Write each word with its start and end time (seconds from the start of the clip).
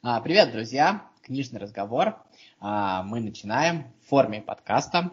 А, 0.00 0.20
привет, 0.20 0.52
друзья! 0.52 1.02
Книжный 1.22 1.58
разговор. 1.58 2.14
А, 2.60 3.02
мы 3.02 3.18
начинаем 3.18 3.86
в 4.04 4.10
форме 4.10 4.40
подкаста. 4.40 5.10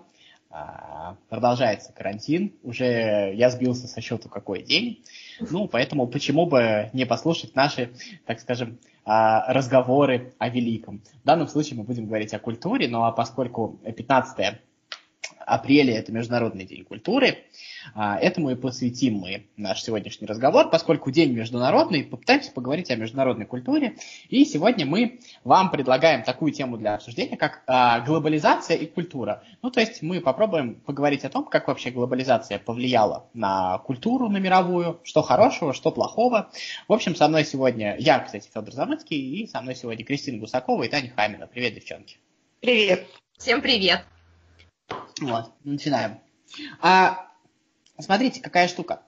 А, 0.51 1.17
продолжается 1.27 1.91
карантин. 1.91 2.53
Уже 2.61 3.33
я 3.33 3.49
сбился 3.49 3.87
со 3.87 3.99
счету 3.99 4.29
какой 4.29 4.61
день. 4.61 5.03
Ну, 5.39 5.67
поэтому 5.67 6.05
почему 6.05 6.45
бы 6.45 6.91
не 6.93 7.05
послушать 7.05 7.55
наши, 7.55 7.95
так 8.27 8.39
скажем, 8.39 8.77
разговоры 9.03 10.35
о 10.37 10.49
великом. 10.49 11.01
В 11.23 11.25
данном 11.25 11.47
случае 11.47 11.79
мы 11.79 11.83
будем 11.83 12.05
говорить 12.05 12.35
о 12.35 12.39
культуре, 12.39 12.87
но 12.87 13.11
поскольку 13.11 13.79
15 13.83 14.59
апреля 15.45 15.97
это 15.97 16.11
Международный 16.11 16.65
день 16.65 16.83
культуры. 16.83 17.37
А, 17.93 18.17
этому 18.17 18.51
и 18.51 18.55
посвятим 18.55 19.15
мы 19.15 19.47
наш 19.57 19.83
сегодняшний 19.83 20.27
разговор, 20.27 20.69
поскольку 20.69 21.11
день 21.11 21.33
международный, 21.33 22.03
попытаемся 22.03 22.51
поговорить 22.51 22.91
о 22.91 22.95
международной 22.95 23.45
культуре. 23.45 23.97
И 24.29 24.43
сегодня 24.45 24.85
мы 24.85 25.19
вам 25.43 25.71
предлагаем 25.71 26.23
такую 26.23 26.51
тему 26.51 26.77
для 26.77 26.95
обсуждения, 26.95 27.37
как 27.37 27.63
а, 27.67 27.99
глобализация 28.01 28.77
и 28.77 28.85
культура. 28.85 29.43
Ну, 29.61 29.71
то 29.71 29.79
есть 29.79 30.01
мы 30.01 30.19
попробуем 30.21 30.75
поговорить 30.75 31.23
о 31.25 31.29
том, 31.29 31.45
как 31.45 31.67
вообще 31.67 31.91
глобализация 31.91 32.59
повлияла 32.59 33.27
на 33.33 33.77
культуру, 33.79 34.29
на 34.29 34.37
мировую, 34.37 34.99
что 35.03 35.21
хорошего, 35.21 35.73
что 35.73 35.91
плохого. 35.91 36.49
В 36.87 36.93
общем, 36.93 37.15
со 37.15 37.27
мной 37.27 37.45
сегодня 37.45 37.95
я, 37.99 38.19
кстати, 38.19 38.49
Федор 38.53 38.73
Замыцкий, 38.73 39.17
и 39.17 39.47
со 39.47 39.61
мной 39.61 39.75
сегодня 39.75 40.05
Кристина 40.05 40.39
Гусакова 40.39 40.83
и 40.83 40.89
Таня 40.89 41.11
Хамина. 41.15 41.47
Привет, 41.47 41.75
девчонки. 41.75 42.17
Привет. 42.61 43.05
Всем 43.37 43.61
привет. 43.61 44.05
Вот, 45.21 45.51
начинаем. 45.63 46.19
А, 46.81 47.27
смотрите, 47.99 48.41
какая 48.41 48.67
штука. 48.67 49.01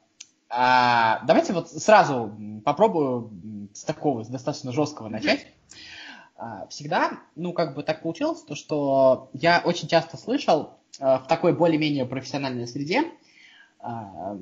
А, 0.49 1.21
давайте 1.25 1.53
вот 1.53 1.69
сразу 1.69 2.33
попробую 2.63 3.69
с 3.73 3.83
такого, 3.83 4.23
с 4.23 4.27
достаточно 4.27 4.71
жесткого 4.71 5.09
начать. 5.09 5.47
А, 6.37 6.67
всегда, 6.67 7.19
ну, 7.35 7.51
как 7.51 7.75
бы 7.75 7.83
так 7.83 8.01
получилось, 8.01 8.41
то, 8.43 8.55
что 8.55 9.29
я 9.33 9.61
очень 9.63 9.87
часто 9.87 10.17
слышал 10.17 10.73
а, 10.99 11.19
в 11.19 11.27
такой 11.27 11.53
более-менее 11.53 12.05
профессиональной 12.05 12.67
среде 12.67 13.03
а, 13.79 14.37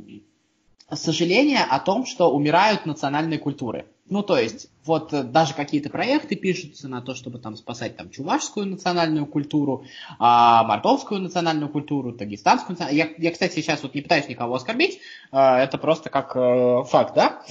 сожаление 0.91 1.63
о 1.63 1.80
том, 1.80 2.06
что 2.06 2.31
умирают 2.36 2.86
национальные 2.86 3.39
культуры. 3.39 3.88
Ну, 4.08 4.22
то 4.22 4.38
есть, 4.38 4.70
вот 4.86 5.14
э, 5.14 5.23
даже 5.23 5.56
какие-то 5.56 5.89
проекты 5.89 6.36
пишутся 6.36 6.88
на 6.88 7.02
то, 7.02 7.16
чтобы 7.16 7.39
там 7.39 7.56
спасать 7.56 7.98
там 7.98 8.12
чувашскую 8.12 8.67
национальную 8.67 9.25
культуру, 9.25 9.86
а, 10.20 10.64
мордовскую 10.64 11.20
национальную 11.20 11.70
культуру, 11.70 12.12
дагестанскую 12.12 12.73
национальную. 12.73 13.08
Я, 13.17 13.30
я, 13.30 13.31
кстати, 13.31 13.56
сейчас 13.56 13.81
вот 13.81 13.95
не 13.95 14.02
пытаюсь 14.02 14.28
никого 14.28 14.53
оскорбить, 14.56 15.00
а, 15.31 15.59
это 15.59 15.80
просто 15.80 16.12
как 16.12 16.36
а, 16.36 16.84
факт, 16.84 17.16
да? 17.16 17.42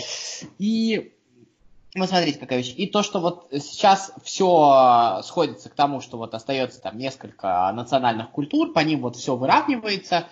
И 0.61 1.13
вот 1.97 2.09
смотрите, 2.09 2.39
какая 2.39 2.59
вещь. 2.59 2.75
И 2.77 2.87
то, 2.87 3.03
что 3.03 3.19
вот 3.21 3.49
сейчас 3.53 4.13
все 4.23 5.21
сходится 5.25 5.71
к 5.71 5.75
тому, 5.75 6.01
что 6.01 6.19
вот 6.19 6.35
остается 6.35 6.81
там 6.81 6.99
несколько 6.99 7.71
национальных 7.73 8.31
культур, 8.31 8.73
по 8.73 8.81
ним 8.81 9.01
вот 9.01 9.17
все 9.17 9.37
выравнивается, 9.37 10.27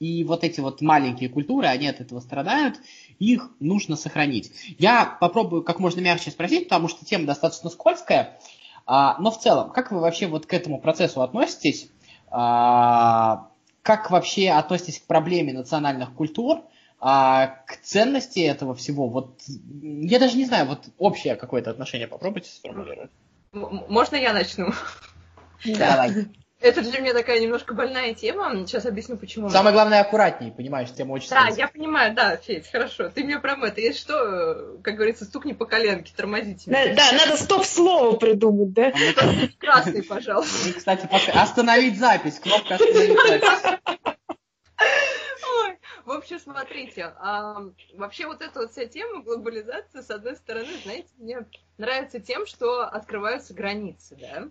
и 0.00 0.22
вот 0.24 0.44
эти 0.44 0.60
вот 0.60 0.80
маленькие 0.80 1.28
культуры, 1.28 1.66
они 1.66 1.88
от 1.88 2.00
этого 2.00 2.20
страдают, 2.20 2.76
их 3.18 3.50
нужно 3.60 3.96
сохранить. 3.96 4.52
Я 4.78 5.16
попробую 5.20 5.62
как 5.62 5.78
можно 5.78 6.00
мягче 6.00 6.30
спросить, 6.30 6.64
потому 6.64 6.88
что 6.88 7.04
тема 7.04 7.26
достаточно 7.26 7.70
скользкая, 7.70 8.38
а, 8.86 9.18
но 9.18 9.30
в 9.30 9.38
целом, 9.38 9.70
как 9.70 9.92
вы 9.92 10.00
вообще 10.00 10.26
вот 10.26 10.46
к 10.46 10.54
этому 10.54 10.80
процессу 10.80 11.20
относитесь? 11.22 11.90
А, 12.30 13.48
как 13.82 14.10
вообще 14.10 14.50
относитесь 14.50 15.00
к 15.00 15.06
проблеме 15.06 15.52
национальных 15.52 16.14
культур? 16.14 16.62
А 17.00 17.46
к 17.66 17.76
ценности 17.82 18.40
этого 18.40 18.74
всего, 18.74 19.08
вот 19.08 19.40
я 19.82 20.18
даже 20.18 20.36
не 20.36 20.46
знаю, 20.46 20.66
вот 20.66 20.88
общее 20.98 21.36
какое-то 21.36 21.70
отношение 21.70 22.08
попробуйте 22.08 22.50
сформулировать. 22.50 23.10
Можно 23.52 24.16
я 24.16 24.32
начну? 24.32 24.72
Давай. 25.64 26.26
Это 26.60 26.82
для 26.82 26.98
меня 26.98 27.12
такая 27.12 27.38
немножко 27.38 27.72
больная 27.72 28.14
тема. 28.14 28.66
Сейчас 28.66 28.84
объясню, 28.84 29.16
почему. 29.16 29.48
Самое 29.48 29.72
главное, 29.72 30.00
аккуратнее, 30.00 30.50
понимаешь, 30.50 30.92
тема 30.92 31.12
очень 31.12 31.30
Да, 31.30 31.48
я 31.56 31.68
понимаю, 31.68 32.14
да, 32.14 32.36
Федь, 32.36 32.68
хорошо. 32.70 33.10
Ты 33.10 33.22
мне 33.22 33.38
прям 33.38 33.62
это, 33.62 33.80
если 33.80 34.00
что, 34.00 34.78
как 34.82 34.96
говорится, 34.96 35.24
стукни 35.24 35.52
по 35.52 35.66
коленке, 35.66 36.12
тормозите 36.16 36.68
меня. 36.70 36.96
Да, 36.96 37.12
да 37.12 37.16
надо 37.16 37.36
стоп-слово 37.36 38.16
придумать, 38.16 38.72
да? 38.72 38.92
Красный, 39.60 40.02
пожалуйста. 40.02 40.72
Кстати, 40.76 41.08
остановить 41.32 41.98
запись, 41.98 42.40
кнопка 42.40 42.74
остановить 42.74 43.16
запись. 43.16 43.78
В 46.04 46.10
общем, 46.10 46.38
смотрите, 46.40 47.12
а, 47.20 47.66
вообще 47.92 48.26
вот 48.26 48.40
эта 48.40 48.60
вот 48.60 48.72
вся 48.72 48.86
тема 48.86 49.22
глобализации, 49.22 50.00
с 50.00 50.10
одной 50.10 50.36
стороны, 50.36 50.70
знаете, 50.82 51.08
мне 51.18 51.44
нравится 51.76 52.18
тем, 52.18 52.46
что 52.46 52.84
открываются 52.84 53.52
границы, 53.52 54.16
да, 54.18 54.44
а, 54.44 54.48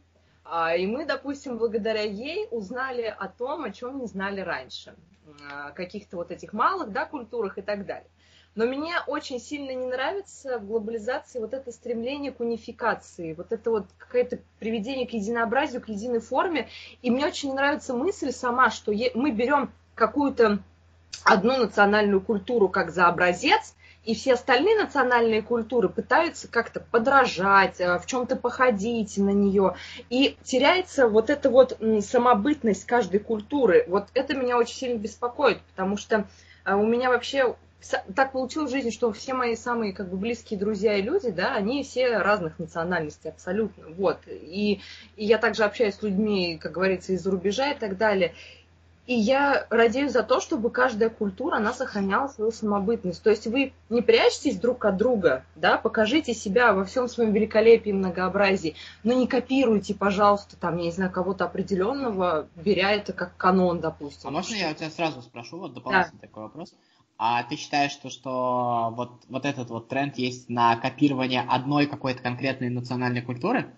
и 0.77 0.87
мы, 0.87 1.05
допустим, 1.05 1.57
благодаря 1.57 2.03
ей 2.03 2.47
узнали 2.51 3.03
о 3.03 3.27
том, 3.27 3.63
о 3.63 3.71
чем 3.71 3.99
не 3.99 4.07
знали 4.07 4.41
раньше, 4.41 4.95
каких-то 5.75 6.17
вот 6.17 6.31
этих 6.31 6.53
малых 6.53 6.91
да, 6.91 7.05
культурах 7.05 7.57
и 7.57 7.61
так 7.61 7.85
далее. 7.85 8.09
Но 8.55 8.65
мне 8.65 8.95
очень 9.05 9.39
сильно 9.39 9.69
не 9.69 9.85
нравится 9.85 10.57
в 10.57 10.65
глобализации 10.65 11.39
вот 11.39 11.53
это 11.53 11.71
стремление 11.71 12.31
к 12.31 12.39
унификации, 12.39 13.33
вот 13.33 13.51
это 13.51 13.69
вот 13.69 13.85
какое-то 13.99 14.39
приведение 14.57 15.05
к 15.05 15.11
единообразию, 15.11 15.79
к 15.79 15.89
единой 15.89 16.21
форме. 16.21 16.67
И 17.03 17.11
мне 17.11 17.27
очень 17.27 17.53
нравится 17.53 17.93
мысль 17.93 18.31
сама, 18.31 18.71
что 18.71 18.91
мы 19.13 19.29
берем 19.29 19.71
какую-то 19.93 20.57
одну 21.23 21.57
национальную 21.57 22.19
культуру 22.19 22.67
как 22.67 22.89
за 22.89 23.07
образец, 23.07 23.75
и 24.07 24.15
все 24.15 24.35
остальные 24.35 24.77
национальные 24.77 25.41
культуры 25.41 25.89
пытаются 25.89 26.47
как-то 26.47 26.79
подражать, 26.79 27.81
э, 27.81 27.99
в 27.99 28.05
чем-то 28.05 28.37
походить 28.37 29.17
на 29.17 29.31
нее. 29.31 29.75
И 30.09 30.37
теряется 30.43 31.09
вот 31.09 31.29
эта 31.29 31.49
вот 31.49 31.77
самобытность 31.99 32.85
каждой 32.85 33.19
культуры. 33.19 33.83
Вот 33.89 34.07
это 34.13 34.33
меня 34.33 34.57
очень 34.57 34.75
сильно 34.75 34.97
беспокоит, 34.97 35.59
потому 35.75 35.97
что 35.97 36.25
э, 36.63 36.73
у 36.73 36.87
меня 36.87 37.09
вообще 37.09 37.57
так 38.15 38.31
получилось 38.31 38.71
в 38.71 38.73
жизни, 38.73 38.91
что 38.91 39.11
все 39.11 39.33
мои 39.33 39.55
самые 39.55 39.91
как 39.91 40.09
бы 40.09 40.17
близкие 40.17 40.57
друзья 40.57 40.95
и 40.95 41.01
люди, 41.01 41.29
да, 41.29 41.53
они 41.55 41.83
все 41.83 42.17
разных 42.17 42.59
национальностей 42.59 43.29
абсолютно, 43.29 43.89
вот. 43.89 44.19
И, 44.27 44.79
и 45.15 45.25
я 45.25 45.37
также 45.37 45.63
общаюсь 45.63 45.95
с 45.95 46.01
людьми, 46.01 46.57
как 46.61 46.71
говорится, 46.71 47.11
из-за 47.13 47.29
рубежа 47.29 47.71
и 47.71 47.77
так 47.77 47.97
далее. 47.97 48.33
И 49.07 49.13
я 49.13 49.65
радею 49.69 50.09
за 50.09 50.21
то, 50.21 50.41
чтобы 50.41 50.69
каждая 50.69 51.09
культура, 51.09 51.55
она 51.55 51.73
сохраняла 51.73 52.27
свою 52.27 52.51
самобытность. 52.51 53.23
То 53.23 53.29
есть 53.29 53.47
вы 53.47 53.71
не 53.89 54.01
прячьтесь 54.01 54.59
друг 54.59 54.83
от 54.83 54.97
друга, 54.97 55.45
да, 55.55 55.77
покажите 55.77 56.33
себя 56.33 56.73
во 56.73 56.83
всем 56.83 57.07
своем 57.07 57.31
великолепии 57.31 57.89
и 57.91 57.93
многообразии, 57.93 58.75
но 59.03 59.13
не 59.13 59.25
копируйте, 59.25 59.95
пожалуйста, 59.95 60.57
там, 60.57 60.77
я 60.77 60.83
не 60.83 60.91
знаю, 60.91 61.09
кого-то 61.09 61.45
определенного, 61.45 62.49
беря 62.57 62.91
это 62.91 63.13
как 63.13 63.37
канон, 63.37 63.79
допустим. 63.79 64.27
А 64.27 64.31
можно 64.31 64.55
я 64.55 64.71
у 64.71 64.73
тебя 64.73 64.89
сразу 64.89 65.21
спрошу, 65.21 65.57
вот 65.57 65.73
дополнительный 65.73 66.19
да. 66.21 66.27
такой 66.27 66.43
вопрос? 66.43 66.75
А 67.17 67.43
ты 67.43 67.55
считаешь, 67.55 67.93
что, 67.93 68.09
что 68.09 68.93
вот, 68.95 69.23
вот 69.29 69.45
этот 69.45 69.69
вот 69.69 69.87
тренд 69.87 70.17
есть 70.17 70.49
на 70.49 70.75
копирование 70.75 71.45
одной 71.47 71.87
какой-то 71.87 72.21
конкретной 72.21 72.69
национальной 72.69 73.21
культуры? 73.21 73.73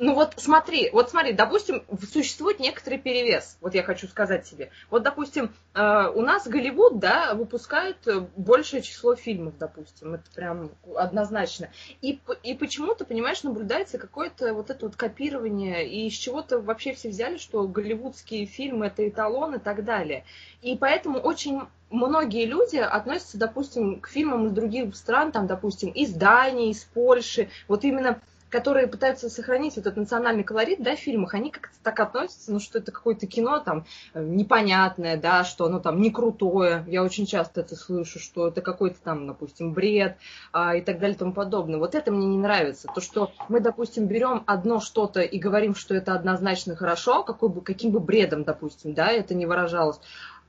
Ну 0.00 0.14
вот 0.14 0.34
смотри, 0.36 0.90
вот 0.92 1.10
смотри, 1.10 1.32
допустим, 1.32 1.82
существует 2.12 2.60
некоторый 2.60 2.98
перевес, 2.98 3.58
вот 3.60 3.74
я 3.74 3.82
хочу 3.82 4.06
сказать 4.06 4.48
тебе. 4.48 4.70
Вот, 4.90 5.02
допустим, 5.02 5.50
э, 5.74 6.12
у 6.14 6.22
нас 6.22 6.46
Голливуд, 6.46 7.00
да, 7.00 7.34
выпускает 7.34 8.06
э, 8.06 8.20
большее 8.36 8.82
число 8.82 9.16
фильмов, 9.16 9.58
допустим, 9.58 10.14
это 10.14 10.30
прям 10.32 10.70
однозначно. 10.94 11.70
И, 12.00 12.20
и 12.44 12.54
почему-то, 12.54 13.04
понимаешь, 13.04 13.42
наблюдается 13.42 13.98
какое-то 13.98 14.54
вот 14.54 14.70
это 14.70 14.86
вот 14.86 14.94
копирование, 14.94 15.88
и 15.88 16.06
из 16.06 16.12
чего-то 16.12 16.60
вообще 16.60 16.94
все 16.94 17.08
взяли, 17.08 17.36
что 17.36 17.66
голливудские 17.66 18.46
фильмы 18.46 18.86
это 18.86 19.08
эталон 19.08 19.56
и 19.56 19.58
так 19.58 19.84
далее. 19.84 20.24
И 20.62 20.76
поэтому 20.76 21.18
очень 21.18 21.62
многие 21.90 22.44
люди 22.44 22.76
относятся, 22.76 23.36
допустим, 23.36 23.98
к 23.98 24.06
фильмам 24.06 24.46
из 24.46 24.52
других 24.52 24.94
стран, 24.94 25.32
там, 25.32 25.48
допустим, 25.48 25.90
из 25.90 26.12
Дании, 26.12 26.70
из 26.70 26.84
Польши, 26.84 27.48
вот 27.66 27.82
именно 27.82 28.20
которые 28.50 28.86
пытаются 28.86 29.28
сохранить 29.28 29.76
этот 29.76 29.96
национальный 29.96 30.44
колорит, 30.44 30.82
да, 30.82 30.96
в 30.96 30.98
фильмах, 30.98 31.34
они 31.34 31.50
как-то 31.50 31.76
так 31.82 32.00
относятся, 32.00 32.52
ну, 32.52 32.60
что 32.60 32.78
это 32.78 32.92
какое-то 32.92 33.26
кино 33.26 33.60
там 33.60 33.84
э, 34.14 34.24
непонятное, 34.24 35.16
да, 35.16 35.44
что 35.44 35.66
оно 35.66 35.80
там 35.80 36.00
не 36.00 36.10
крутое. 36.10 36.84
Я 36.86 37.02
очень 37.02 37.26
часто 37.26 37.60
это 37.60 37.76
слышу, 37.76 38.18
что 38.18 38.48
это 38.48 38.62
какой-то 38.62 38.98
там, 39.02 39.26
допустим, 39.26 39.72
бред 39.72 40.16
а, 40.52 40.76
и 40.76 40.80
так 40.80 40.98
далее 40.98 41.14
и 41.14 41.18
тому 41.18 41.32
подобное. 41.32 41.78
Вот 41.78 41.94
это 41.94 42.10
мне 42.10 42.26
не 42.26 42.38
нравится. 42.38 42.88
То, 42.94 43.00
что 43.00 43.32
мы, 43.48 43.60
допустим, 43.60 44.06
берем 44.06 44.42
одно 44.46 44.80
что-то 44.80 45.20
и 45.20 45.38
говорим, 45.38 45.74
что 45.74 45.94
это 45.94 46.14
однозначно 46.14 46.76
хорошо, 46.76 47.22
какой 47.22 47.48
бы, 47.48 47.60
каким 47.60 47.90
бы 47.90 48.00
бредом, 48.00 48.44
допустим, 48.44 48.94
да, 48.94 49.10
это 49.10 49.34
не 49.34 49.46
выражалось, 49.46 50.00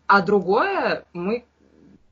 а 0.07 0.21
другое 0.21 1.03
мы 1.13 1.45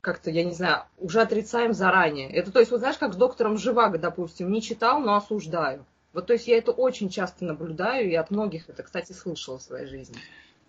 как-то, 0.00 0.30
я 0.30 0.44
не 0.44 0.52
знаю, 0.52 0.84
уже 0.98 1.20
отрицаем 1.20 1.72
заранее. 1.72 2.30
Это, 2.30 2.50
то 2.52 2.60
есть, 2.60 2.70
вот 2.70 2.80
знаешь, 2.80 2.98
как 2.98 3.14
с 3.14 3.16
доктором 3.16 3.58
Живаго, 3.58 3.98
допустим, 3.98 4.50
не 4.50 4.62
читал, 4.62 5.00
но 5.00 5.16
осуждаю. 5.16 5.84
Вот, 6.12 6.26
то 6.26 6.32
есть, 6.32 6.48
я 6.48 6.58
это 6.58 6.72
очень 6.72 7.10
часто 7.10 7.44
наблюдаю, 7.44 8.10
и 8.10 8.14
от 8.14 8.30
многих 8.30 8.68
это, 8.68 8.82
кстати, 8.82 9.12
слышала 9.12 9.58
в 9.58 9.62
своей 9.62 9.86
жизни. 9.86 10.16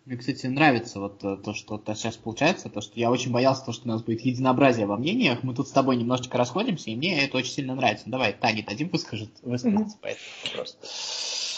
Мне, 0.05 0.17
кстати, 0.17 0.47
нравится 0.47 0.99
вот 0.99 1.23
э, 1.23 1.37
то, 1.37 1.53
что 1.53 1.75
вот 1.75 1.97
сейчас 1.97 2.17
получается, 2.17 2.69
то, 2.69 2.81
что 2.81 2.99
я 2.99 3.11
очень 3.11 3.31
боялся, 3.31 3.65
то, 3.65 3.71
что 3.71 3.87
у 3.87 3.91
нас 3.91 4.01
будет 4.01 4.21
единообразие 4.21 4.87
во 4.87 4.97
мнениях. 4.97 5.43
Мы 5.43 5.53
тут 5.53 5.67
с 5.67 5.71
тобой 5.71 5.97
немножечко 5.97 6.37
расходимся, 6.37 6.89
и 6.89 6.95
мне 6.95 7.23
это 7.23 7.37
очень 7.37 7.51
сильно 7.51 7.75
нравится. 7.75 8.05
Ну, 8.07 8.13
давай, 8.13 8.33
Таня, 8.33 8.65
дадим 8.65 8.89
выскажет, 8.89 9.29
высказаться 9.43 9.97
mm-hmm. 9.97 10.01
по 10.01 10.07
этому 10.07 10.25
вопросу. 10.45 10.75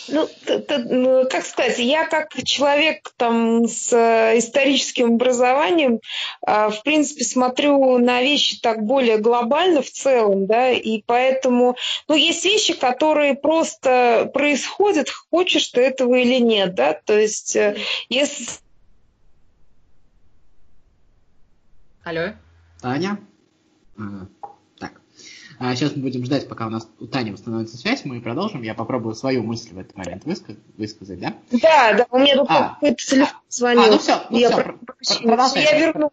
Ну, 0.07 0.29
ну, 0.67 1.27
как 1.29 1.45
сказать, 1.45 1.77
я 1.79 2.07
как 2.07 2.33
человек 2.43 3.13
там 3.17 3.67
с 3.67 3.93
э, 3.93 4.37
историческим 4.37 5.15
образованием, 5.15 5.99
а, 6.41 6.69
в 6.69 6.83
принципе, 6.83 7.23
смотрю 7.23 7.97
на 7.99 8.21
вещи 8.21 8.59
так 8.59 8.83
более 8.83 9.17
глобально 9.17 9.81
в 9.81 9.89
целом, 9.89 10.47
да, 10.47 10.69
и 10.69 11.01
поэтому, 11.05 11.75
ну, 12.07 12.15
есть 12.15 12.43
вещи, 12.43 12.73
которые 12.73 13.35
просто 13.35 14.29
происходят, 14.33 15.09
хочешь 15.09 15.67
ты 15.67 15.81
этого 15.81 16.15
или 16.15 16.39
нет, 16.39 16.73
да, 16.75 16.93
то 16.93 17.17
есть 17.17 17.55
э, 17.55 17.77
если... 18.09 18.45
Алло? 22.03 22.33
Таня? 22.81 23.19
Ага. 23.97 24.27
А 25.63 25.75
сейчас 25.75 25.95
мы 25.95 26.01
будем 26.01 26.25
ждать, 26.25 26.49
пока 26.49 26.65
у 26.65 26.69
нас 26.71 26.89
у 26.99 27.05
Тани 27.05 27.29
восстановится 27.31 27.77
связь, 27.77 28.03
мы 28.03 28.19
продолжим. 28.19 28.63
Я 28.63 28.73
попробую 28.73 29.13
свою 29.13 29.43
мысль 29.43 29.73
в 29.73 29.77
этот 29.77 29.95
момент 29.95 30.23
высказ- 30.25 30.57
высказать, 30.75 31.19
да? 31.19 31.35
Да, 31.51 31.93
да, 31.93 32.07
у 32.09 32.17
меня 32.17 32.35
тут 32.35 32.47
а, 32.49 32.69
какой-то 32.75 32.95
телефон 33.05 33.37
звонил. 33.49 33.83
А, 33.83 33.87
ну 33.91 33.97
все, 33.99 34.21
ну 34.31 34.37
я 34.39 34.49
все, 34.49 34.63
про- 34.63 34.73
про- 34.73 34.95
продолжай. 35.21 35.63
Я 35.63 35.77
верну. 35.79 36.11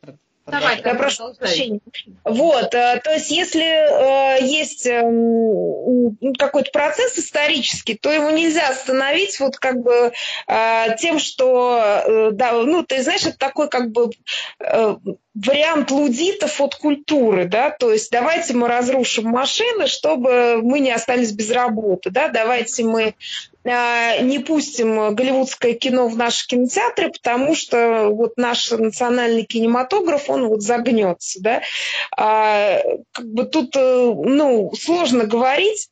Давай, 0.51 0.81
я 0.83 0.95
прошу 0.95 1.35
прощения. 1.35 1.81
Вот, 2.25 2.75
э, 2.75 3.01
то 3.05 3.13
есть 3.13 3.31
если 3.31 3.63
э, 3.63 4.45
есть 4.45 4.87
эм, 4.87 6.17
какой-то 6.39 6.71
процесс 6.71 7.19
исторический, 7.19 7.95
то 7.95 8.11
его 8.11 8.31
нельзя 8.31 8.69
остановить 8.69 9.39
вот 9.41 9.59
как 9.59 9.83
бы 9.83 10.13
э, 10.47 10.97
тем, 10.99 11.19
что, 11.19 12.31
да, 12.33 12.53
ну, 12.53 12.83
ты 12.83 13.03
знаешь, 13.03 13.27
это 13.27 13.39
такой 13.39 13.69
как 13.69 13.91
бы 13.91 14.11
вариант 15.47 15.91
лудитов 15.91 16.61
от 16.61 16.75
культуры, 16.75 17.47
да, 17.47 17.71
то 17.71 17.93
есть 17.93 18.11
давайте 18.11 18.55
мы 18.55 18.69
разрушим 18.69 19.27
машины, 19.27 19.87
чтобы 19.87 20.61
мы 20.63 20.81
не 20.81 20.91
остались 20.91 21.33
без 21.33 21.51
работы, 21.51 22.11
да, 22.11 22.29
давайте 22.29 22.85
мы 22.85 23.03
э, 23.03 23.15
не 23.69 24.39
пустим 24.39 25.15
голливудское 25.15 25.75
кино 25.75 26.09
в 26.09 26.17
наши 26.17 26.47
кинотеатры, 26.47 27.11
потому 27.11 27.55
что 27.55 28.09
вот 28.11 28.37
наш 28.37 28.71
национальный 28.71 29.45
кинематограф, 29.45 30.31
он 30.31 30.49
вот 30.49 30.63
загнется, 30.63 31.41
да. 31.43 31.63
А, 32.17 32.81
как 33.13 33.27
бы 33.27 33.45
тут, 33.45 33.77
э, 33.77 33.81
ну, 33.81 34.73
сложно 34.75 35.25
говорить, 35.25 35.89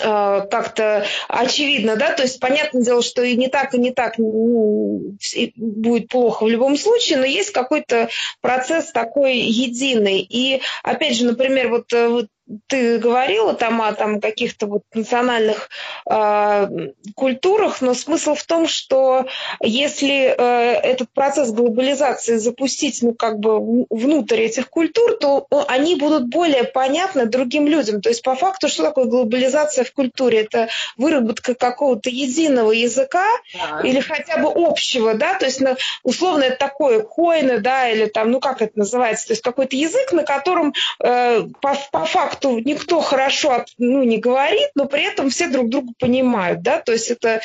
Э, 0.00 0.46
как-то 0.50 1.06
очевидно, 1.28 1.96
да, 1.96 2.12
то 2.12 2.22
есть 2.22 2.40
понятное 2.40 2.82
дело, 2.82 3.02
что 3.02 3.22
и 3.22 3.36
не 3.36 3.48
так, 3.48 3.74
и 3.74 3.78
не 3.78 3.90
так 3.90 4.18
ну, 4.18 5.16
будет 5.56 6.08
плохо 6.08 6.44
в 6.44 6.48
любом 6.48 6.76
случае, 6.76 7.18
но 7.18 7.24
есть 7.24 7.52
какой-то 7.52 8.08
процесс 8.42 8.92
такой 8.92 9.38
единый. 9.38 10.20
И 10.20 10.60
опять 10.82 11.16
же, 11.16 11.24
например, 11.24 11.70
вот, 11.70 11.92
э, 11.94 12.08
вот 12.08 12.26
ты 12.66 12.98
говорила 12.98 13.54
там 13.54 13.82
о 13.82 13.92
там, 13.92 14.20
каких-то 14.20 14.66
вот 14.66 14.82
национальных 14.94 15.68
э, 16.10 16.68
культурах, 17.14 17.80
но 17.80 17.94
смысл 17.94 18.34
в 18.34 18.44
том, 18.44 18.66
что 18.66 19.26
если 19.60 20.34
э, 20.36 20.72
этот 20.82 21.10
процесс 21.10 21.50
глобализации 21.50 22.36
запустить 22.36 23.02
ну, 23.02 23.12
как 23.12 23.38
бы 23.38 23.86
внутрь 23.90 24.40
этих 24.40 24.70
культур, 24.70 25.16
то 25.18 25.46
они 25.68 25.96
будут 25.96 26.28
более 26.28 26.64
понятны 26.64 27.26
другим 27.26 27.66
людям. 27.66 28.00
То 28.00 28.08
есть 28.08 28.22
по 28.22 28.34
факту, 28.34 28.68
что 28.68 28.84
такое 28.84 29.04
глобализация 29.04 29.84
в 29.84 29.92
культуре? 29.92 30.42
Это 30.42 30.68
выработка 30.96 31.54
какого-то 31.54 32.10
единого 32.10 32.72
языка 32.72 33.26
да. 33.54 33.80
или 33.86 34.00
хотя 34.00 34.38
бы 34.38 34.50
общего, 34.54 35.14
да, 35.14 35.34
то 35.34 35.44
есть 35.44 35.60
ну, 35.60 35.76
условно 36.02 36.44
это 36.44 36.56
такое 36.56 37.02
койны, 37.02 37.58
да, 37.58 37.88
или 37.88 38.06
там, 38.06 38.30
ну 38.30 38.40
как 38.40 38.62
это 38.62 38.78
называется, 38.78 39.26
то 39.26 39.32
есть 39.32 39.42
какой-то 39.42 39.76
язык, 39.76 40.12
на 40.12 40.24
котором 40.24 40.72
э, 41.02 41.42
по, 41.60 41.76
по 41.92 42.04
факту 42.04 42.37
факту 42.38 42.58
никто 42.58 43.00
хорошо 43.00 43.64
ну, 43.78 44.02
не 44.04 44.18
говорит, 44.18 44.70
но 44.74 44.86
при 44.86 45.04
этом 45.04 45.30
все 45.30 45.48
друг 45.48 45.68
друга 45.68 45.92
понимают, 45.98 46.62
да, 46.62 46.80
то 46.80 46.92
есть 46.92 47.10
это 47.10 47.40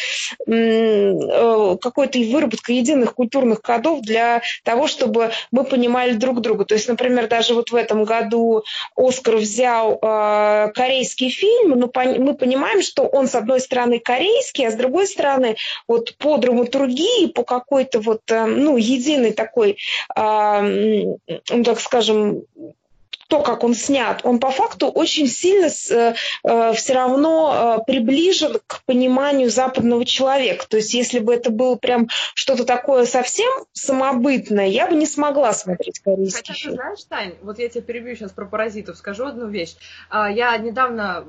э, 0.48 1.78
какой-то 1.81 2.19
выработка 2.19 2.74
единых 2.74 3.16
культурных 3.16 3.62
кодов 3.62 4.01
для 4.01 4.42
того, 4.63 4.88
чтобы 4.88 5.31
мы 5.51 5.63
понимали 5.63 6.13
друг 6.13 6.42
друга. 6.42 6.66
То 6.66 6.75
есть, 6.75 6.88
например, 6.88 7.28
даже 7.28 7.54
вот 7.54 7.72
в 7.72 7.75
этом 7.75 8.04
году 8.04 8.63
Оскар 8.95 9.38
взял 9.38 10.00
э, 10.01 10.72
корейский 10.74 11.30
фильм, 11.30 11.80
но 11.80 11.92
мы 12.19 12.36
понимаем, 12.36 12.81
что 12.81 13.04
он 13.04 13.28
с 13.28 13.36
одной 13.36 13.60
стороны 13.60 14.00
корейский, 14.00 14.68
а 14.68 14.72
с 14.72 14.75
другой 14.75 15.07
стороны 15.07 15.56
вот 15.88 16.16
по 16.18 16.38
драматургии, 16.38 17.28
по 17.28 17.44
какой-то 17.44 18.00
вот 18.00 18.22
э, 18.30 18.46
ну 18.46 18.78
единой 18.78 19.34
такой, 19.34 19.78
э, 20.16 21.16
так 21.66 21.80
скажем, 21.80 22.44
то, 23.28 23.42
как 23.42 23.64
он 23.64 23.74
снят, 23.74 24.22
он 24.24 24.40
по 24.40 24.52
факту 24.52 24.88
очень 24.88 25.28
сильно 25.28 25.68
э, 25.68 26.16
э, 26.44 26.74
все 26.74 26.94
равно 26.94 27.78
э, 27.80 27.84
приближен 27.86 28.60
к 28.66 28.84
пониманию 28.86 29.50
западного 29.50 30.06
человека. 30.06 30.66
То 30.68 30.78
есть, 30.78 30.94
если 30.94 31.20
бы 31.20 31.34
это 31.34 31.50
было 31.50 31.75
прям 31.75 32.08
что-то 32.36 32.66
такое 32.66 33.06
совсем 33.06 33.52
самобытное, 33.74 34.68
я 34.68 34.88
бы 34.88 34.96
не 34.96 35.06
смогла 35.06 35.54
смотреть 35.54 36.00
корейский 36.00 36.38
Хотя, 36.38 36.54
фильм. 36.54 36.72
ты 36.72 36.81
знаешь, 36.81 37.04
Тань, 37.10 37.36
вот 37.42 37.60
я 37.60 37.70
тебя 37.70 37.81
перебью 37.81 38.16
сейчас 38.16 38.31
про 38.31 38.46
паразитов, 38.46 38.98
скажу 38.98 39.25
одну 39.25 39.48
вещь. 39.48 39.75
А, 40.10 40.30
я 40.30 40.58
недавно 40.58 41.25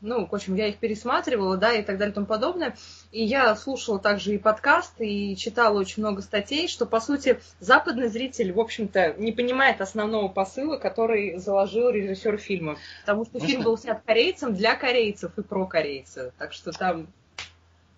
ну, 0.00 0.26
в 0.26 0.34
общем, 0.34 0.54
я 0.54 0.68
их 0.68 0.76
пересматривала, 0.76 1.56
да, 1.56 1.72
и 1.72 1.82
так 1.82 1.98
далее 1.98 2.12
и 2.12 2.14
тому 2.14 2.26
подобное. 2.26 2.76
И 3.12 3.24
я 3.24 3.54
слушала 3.56 3.98
также 3.98 4.34
и 4.34 4.38
подкасты, 4.38 5.06
и 5.06 5.36
читала 5.36 5.78
очень 5.78 6.02
много 6.02 6.22
статей, 6.22 6.68
что, 6.68 6.86
по 6.86 7.00
сути, 7.00 7.40
западный 7.60 8.08
зритель, 8.08 8.52
в 8.52 8.60
общем-то, 8.60 9.14
не 9.18 9.32
понимает 9.32 9.80
основного 9.80 10.28
посыла, 10.28 10.76
который 10.76 11.38
заложил 11.38 11.90
режиссер 11.90 12.38
фильма. 12.38 12.76
Потому 13.02 13.24
что 13.24 13.40
фильм 13.40 13.62
был 13.62 13.78
снят 13.78 14.02
корейцем 14.04 14.54
для 14.54 14.76
корейцев 14.76 15.32
и 15.38 15.42
про 15.42 15.66
корейцев. 15.66 16.32
Так 16.38 16.52
что 16.52 16.72
там 16.72 17.08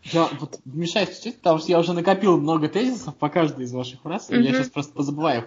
я 0.05 0.29
вот 0.39 0.61
мешаюсь 0.65 1.19
чуть 1.19 1.39
потому 1.39 1.59
что 1.59 1.69
я 1.69 1.79
уже 1.79 1.93
накопил 1.93 2.39
много 2.39 2.69
тезисов 2.69 3.17
по 3.17 3.29
каждой 3.29 3.65
из 3.65 3.73
ваших 3.73 4.01
фраз, 4.01 4.31
mm-hmm. 4.31 4.39
и 4.39 4.43
я 4.43 4.53
сейчас 4.53 4.71
просто 4.71 4.93
позабываю. 4.93 5.45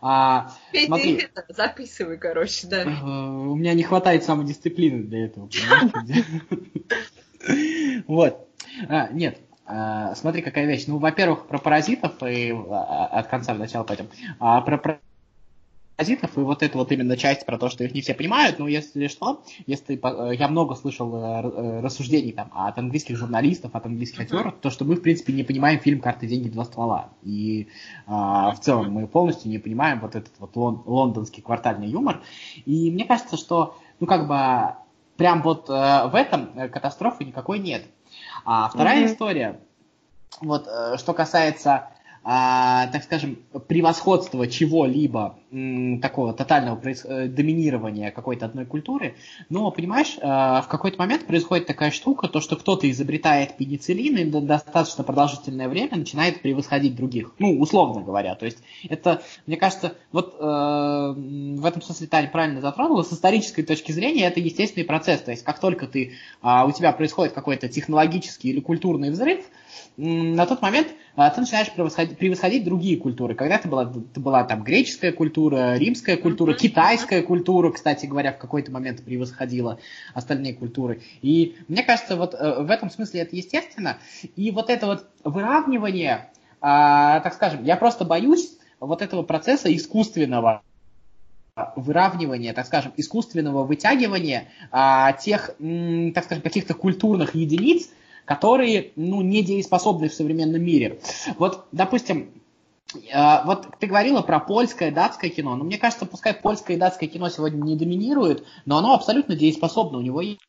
А, 0.00 0.52
Пей, 0.72 0.86
смотри, 0.86 1.16
это, 1.16 1.44
записывай, 1.48 2.18
короче, 2.18 2.66
да. 2.66 2.84
Uh, 2.84 3.48
у 3.48 3.54
меня 3.56 3.74
не 3.74 3.82
хватает 3.82 4.24
самодисциплины 4.24 5.04
для 5.04 5.26
этого. 5.26 5.48
Вот. 8.06 8.46
А, 8.88 9.08
нет, 9.12 9.38
а, 9.64 10.14
смотри, 10.14 10.42
какая 10.42 10.66
вещь. 10.66 10.84
Ну, 10.86 10.98
во-первых, 10.98 11.46
про 11.46 11.58
паразитов 11.58 12.22
и 12.22 12.52
а, 12.52 13.06
от 13.06 13.28
конца 13.28 13.54
до 13.54 13.60
начала 13.60 13.84
пойдем. 13.84 14.08
Про 14.38 15.00
паразитов, 16.00 16.36
и 16.36 16.40
вот 16.40 16.62
эта 16.62 16.78
вот 16.78 16.90
именно 16.92 17.16
часть 17.16 17.44
про 17.44 17.58
то, 17.58 17.68
что 17.68 17.84
их 17.84 17.92
не 17.92 18.00
все 18.00 18.14
понимают, 18.14 18.58
ну, 18.58 18.66
если 18.66 19.08
что, 19.08 19.42
если 19.66 20.00
э, 20.02 20.34
я 20.34 20.48
много 20.48 20.74
слышал 20.74 21.14
э, 21.14 21.42
э, 21.42 21.80
рассуждений 21.80 22.32
там 22.32 22.50
от 22.54 22.78
английских 22.78 23.16
журналистов, 23.16 23.74
от 23.74 23.86
английских 23.86 24.20
актеров, 24.20 24.54
то, 24.60 24.70
что 24.70 24.84
мы, 24.84 24.96
в 24.96 25.02
принципе, 25.02 25.32
не 25.32 25.42
понимаем 25.42 25.78
фильм 25.80 26.00
«Карты, 26.00 26.26
деньги, 26.26 26.48
два 26.48 26.64
ствола». 26.64 27.10
И 27.22 27.68
а, 28.06 28.52
в 28.52 28.60
целом 28.60 28.92
мы 28.92 29.06
полностью 29.06 29.50
не 29.50 29.58
понимаем 29.58 30.00
вот 30.00 30.16
этот 30.16 30.32
вот 30.38 30.56
лон, 30.56 30.82
лондонский 30.86 31.42
квартальный 31.42 31.88
юмор. 31.88 32.22
И 32.64 32.90
мне 32.90 33.04
кажется, 33.04 33.36
что, 33.36 33.76
ну, 34.00 34.06
как 34.06 34.26
бы, 34.26 34.74
прям 35.16 35.42
вот 35.42 35.68
в 35.68 36.12
этом 36.14 36.70
катастрофы 36.70 37.24
никакой 37.24 37.58
нет. 37.58 37.84
А 38.46 38.70
вторая 38.70 39.02
mm-hmm. 39.02 39.12
история, 39.12 39.60
вот, 40.40 40.66
что 40.96 41.12
касается 41.12 41.90
а, 42.22 42.86
так 42.88 43.02
скажем, 43.04 43.38
превосходство 43.66 44.46
чего-либо, 44.46 45.38
такого 45.50 46.32
тотального. 46.32 46.80
Э, 46.84 47.26
доминирования 47.26 48.10
какой-то 48.10 48.46
одной 48.46 48.64
культуры, 48.66 49.14
но, 49.48 49.70
понимаешь, 49.70 50.16
а, 50.22 50.62
в 50.62 50.68
какой-то 50.68 50.98
момент 50.98 51.26
происходит 51.26 51.66
такая 51.66 51.90
штука, 51.90 52.28
то, 52.28 52.40
что 52.40 52.56
кто-то 52.56 52.90
изобретает 52.90 53.56
пенициллин 53.56 54.16
и 54.16 54.24
достаточно 54.24 55.04
продолжительное 55.04 55.68
время 55.68 55.96
начинает 55.96 56.42
превосходить 56.42 56.94
других, 56.94 57.32
ну, 57.38 57.58
условно 57.58 58.02
говоря, 58.02 58.34
то 58.34 58.44
есть 58.44 58.58
это, 58.88 59.22
мне 59.46 59.56
кажется, 59.56 59.94
вот 60.12 60.36
э, 60.38 60.42
в 60.42 61.66
этом 61.66 61.82
смысле 61.82 62.06
Таня 62.06 62.28
правильно 62.28 62.60
затронула, 62.60 63.02
с 63.02 63.12
исторической 63.12 63.62
точки 63.62 63.92
зрения 63.92 64.26
это 64.26 64.40
естественный 64.40 64.84
процесс, 64.84 65.20
то 65.20 65.30
есть 65.30 65.42
как 65.42 65.58
только 65.58 65.86
ты, 65.86 66.12
э, 66.42 66.64
у 66.66 66.72
тебя 66.72 66.92
происходит 66.92 67.32
какой-то 67.32 67.68
технологический 67.68 68.50
или 68.50 68.60
культурный 68.60 69.10
взрыв, 69.10 69.44
на 69.96 70.46
тот 70.46 70.62
момент 70.62 70.88
а, 71.16 71.30
ты 71.30 71.40
начинаешь 71.40 71.70
превосходить, 71.72 72.16
превосходить 72.16 72.64
другие 72.64 72.96
культуры. 72.96 73.34
Когда-то 73.34 73.68
была, 73.68 73.84
ты 73.84 74.20
была 74.20 74.44
там 74.44 74.62
греческая 74.62 75.12
культура, 75.12 75.39
римская 75.48 76.16
культура, 76.16 76.52
китайская 76.54 77.22
культура, 77.22 77.70
кстати 77.70 78.06
говоря, 78.06 78.32
в 78.32 78.38
какой-то 78.38 78.70
момент 78.70 79.02
превосходила 79.02 79.78
остальные 80.14 80.54
культуры. 80.54 81.00
И 81.22 81.56
мне 81.68 81.82
кажется, 81.82 82.16
вот 82.16 82.34
э, 82.34 82.62
в 82.62 82.70
этом 82.70 82.90
смысле 82.90 83.20
это 83.20 83.36
естественно. 83.36 83.98
И 84.36 84.50
вот 84.50 84.70
это 84.70 84.86
вот 84.86 85.06
выравнивание, 85.24 86.30
а, 86.60 87.20
так 87.20 87.34
скажем, 87.34 87.64
я 87.64 87.76
просто 87.76 88.04
боюсь 88.04 88.58
вот 88.80 89.02
этого 89.02 89.22
процесса 89.22 89.74
искусственного 89.74 90.62
выравнивания, 91.76 92.52
так 92.52 92.66
скажем, 92.66 92.92
искусственного 92.96 93.64
вытягивания 93.64 94.48
а, 94.70 95.12
тех, 95.12 95.50
м, 95.58 96.12
так 96.12 96.24
скажем, 96.24 96.42
каких-то 96.42 96.74
культурных 96.74 97.34
единиц, 97.34 97.90
которые, 98.24 98.92
ну, 98.96 99.22
недееспособны 99.22 100.08
в 100.08 100.14
современном 100.14 100.62
мире. 100.62 101.00
Вот, 101.36 101.66
допустим, 101.72 102.30
вот 103.44 103.68
ты 103.78 103.86
говорила 103.86 104.22
про 104.22 104.40
польское, 104.40 104.90
датское 104.90 105.30
кино. 105.30 105.54
Ну, 105.56 105.64
мне 105.64 105.78
кажется, 105.78 106.06
пускай 106.06 106.34
польское 106.34 106.76
и 106.76 106.80
датское 106.80 107.08
кино 107.08 107.28
сегодня 107.28 107.62
не 107.62 107.76
доминирует, 107.76 108.44
но 108.66 108.78
оно 108.78 108.94
абсолютно 108.94 109.36
дееспособно. 109.36 109.98
У 109.98 110.02
него 110.02 110.20
есть 110.20 110.40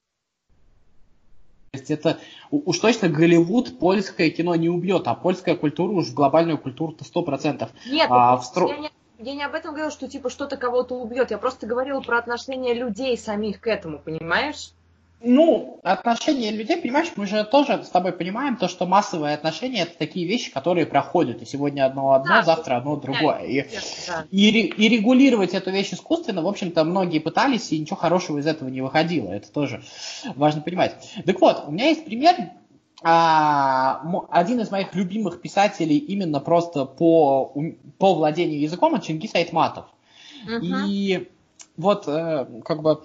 есть 1.74 1.90
это 1.90 2.20
уж 2.50 2.80
точно 2.80 3.08
Голливуд 3.08 3.80
польское 3.80 4.30
кино 4.30 4.56
не 4.56 4.68
убьет, 4.68 5.08
а 5.08 5.16
польская 5.16 5.56
культура 5.56 5.94
уж 5.94 6.12
глобальную 6.12 6.58
культуру-то 6.58 7.06
сто 7.06 7.22
процентов. 7.22 7.70
Нет, 7.86 8.08
а, 8.10 8.36
в 8.36 8.44
стро... 8.44 8.68
я, 8.68 8.78
не, 8.78 8.92
я 9.20 9.36
не 9.36 9.44
об 9.44 9.54
этом 9.54 9.72
говорила, 9.72 9.90
что 9.90 10.10
типа 10.10 10.30
что-то 10.30 10.58
кого-то 10.58 10.96
убьет. 10.96 11.32
Я 11.32 11.38
просто 11.38 11.68
говорила 11.68 12.02
про 12.02 12.18
отношение 12.18 12.74
людей 12.74 13.18
самих 13.18 13.62
к 13.62 13.68
этому, 13.68 14.00
понимаешь? 14.00 14.72
Ну, 15.24 15.80
отношения 15.84 16.52
людей, 16.52 16.78
понимаешь, 16.78 17.12
мы 17.16 17.28
же 17.28 17.44
тоже 17.44 17.84
с 17.84 17.90
тобой 17.90 18.12
понимаем 18.12 18.58
то, 18.58 18.68
что 18.68 18.88
массовые 18.88 19.36
отношения 19.36 19.84
это 19.84 19.96
такие 19.98 20.26
вещи, 20.28 20.52
которые 20.52 20.88
проходят. 20.88 21.42
И 21.42 21.46
сегодня 21.46 21.86
одно 21.86 22.14
одно, 22.14 22.38
да, 22.38 22.44
завтра 22.44 22.78
одно 22.78 22.96
другое. 22.96 23.42
И, 23.44 23.68
да. 24.08 24.26
и, 24.32 24.50
и 24.50 24.90
регулировать 24.90 25.54
эту 25.54 25.70
вещь 25.70 25.94
искусственно, 25.94 26.42
в 26.42 26.48
общем-то, 26.48 26.84
многие 26.84 27.20
пытались, 27.20 27.72
и 27.72 27.80
ничего 27.80 27.98
хорошего 27.98 28.40
из 28.40 28.48
этого 28.48 28.70
не 28.70 28.82
выходило. 28.82 29.32
Это 29.32 29.52
тоже 29.52 29.84
важно 30.36 30.62
понимать. 30.62 30.96
Так 31.24 31.40
вот, 31.40 31.66
у 31.68 31.72
меня 31.72 31.90
есть 31.90 32.04
пример. 32.04 32.36
А, 33.04 34.04
один 34.30 34.60
из 34.60 34.70
моих 34.70 34.94
любимых 34.94 35.42
писателей 35.42 35.98
именно 35.98 36.40
просто 36.40 36.86
по, 36.86 37.52
по 37.98 38.14
владению 38.14 38.60
языком, 38.60 38.94
это 38.96 39.06
Чингис 39.06 39.34
Айтматов. 39.34 39.86
Угу. 40.46 40.66
И 40.88 41.28
вот, 41.78 42.08
э, 42.08 42.46
как 42.64 42.82
бы, 42.82 43.02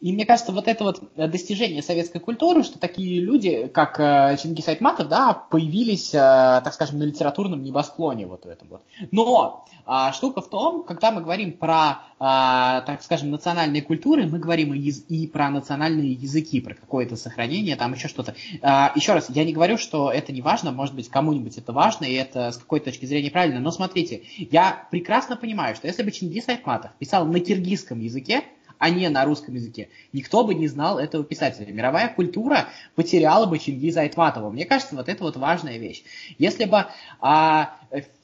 и 0.00 0.12
мне 0.12 0.26
кажется, 0.26 0.52
вот 0.52 0.68
это 0.68 0.84
вот 0.84 1.02
э, 1.16 1.28
достижение 1.28 1.82
советской 1.82 2.18
культуры, 2.18 2.62
что 2.62 2.78
такие 2.78 3.20
люди, 3.20 3.68
как 3.68 3.98
э, 3.98 4.36
Чингис 4.42 4.68
Айтматов, 4.68 5.08
да, 5.08 5.32
появились, 5.32 6.14
э, 6.14 6.18
так 6.18 6.74
скажем, 6.74 6.98
на 6.98 7.04
литературном 7.04 7.62
небосклоне 7.62 8.26
вот 8.26 8.44
в 8.44 8.48
этом 8.48 8.68
вот. 8.68 8.82
Но 9.10 9.64
а, 9.86 10.12
штука 10.12 10.40
в 10.40 10.48
том, 10.48 10.82
когда 10.82 11.10
мы 11.10 11.20
говорим 11.20 11.52
про, 11.52 12.00
а, 12.18 12.80
так 12.82 13.02
скажем, 13.02 13.30
национальные 13.30 13.82
культуры, 13.82 14.26
мы 14.26 14.38
говорим 14.38 14.72
и, 14.72 14.78
и 14.78 15.26
про 15.26 15.50
национальные 15.50 16.12
языки, 16.12 16.60
про 16.60 16.74
какое-то 16.74 17.16
сохранение, 17.16 17.76
там 17.76 17.92
еще 17.92 18.08
что-то. 18.08 18.34
А, 18.62 18.92
еще 18.94 19.12
раз, 19.12 19.28
я 19.28 19.44
не 19.44 19.52
говорю, 19.52 19.76
что 19.76 20.10
это 20.10 20.32
не 20.32 20.40
важно, 20.40 20.72
может 20.72 20.94
быть, 20.94 21.08
кому-нибудь 21.08 21.58
это 21.58 21.72
важно, 21.72 22.04
и 22.04 22.14
это 22.14 22.50
с 22.50 22.56
какой-то 22.56 22.86
точки 22.86 23.04
зрения 23.04 23.30
правильно, 23.30 23.60
но 23.60 23.70
смотрите, 23.70 24.22
я 24.38 24.86
прекрасно 24.90 25.36
понимаю, 25.36 25.76
что 25.76 25.86
если 25.86 26.02
бы 26.02 26.10
Чингис 26.10 26.48
Айтматов 26.48 26.92
писал 26.98 27.26
на 27.26 27.40
киргизском 27.40 28.00
языке, 28.00 28.44
а 28.78 28.90
не 28.90 29.08
на 29.08 29.24
русском 29.24 29.54
языке. 29.54 29.88
Никто 30.12 30.44
бы 30.44 30.54
не 30.54 30.68
знал 30.68 30.98
этого 30.98 31.24
писателя. 31.24 31.72
Мировая 31.72 32.08
культура 32.08 32.68
потеряла 32.94 33.46
бы 33.46 33.58
Чингиза 33.58 34.00
Айтматова. 34.00 34.50
Мне 34.50 34.64
кажется, 34.64 34.96
вот 34.96 35.08
это 35.08 35.24
вот 35.24 35.36
важная 35.36 35.78
вещь. 35.78 36.02
Если 36.38 36.64
бы 36.64 36.86
а, 37.20 37.76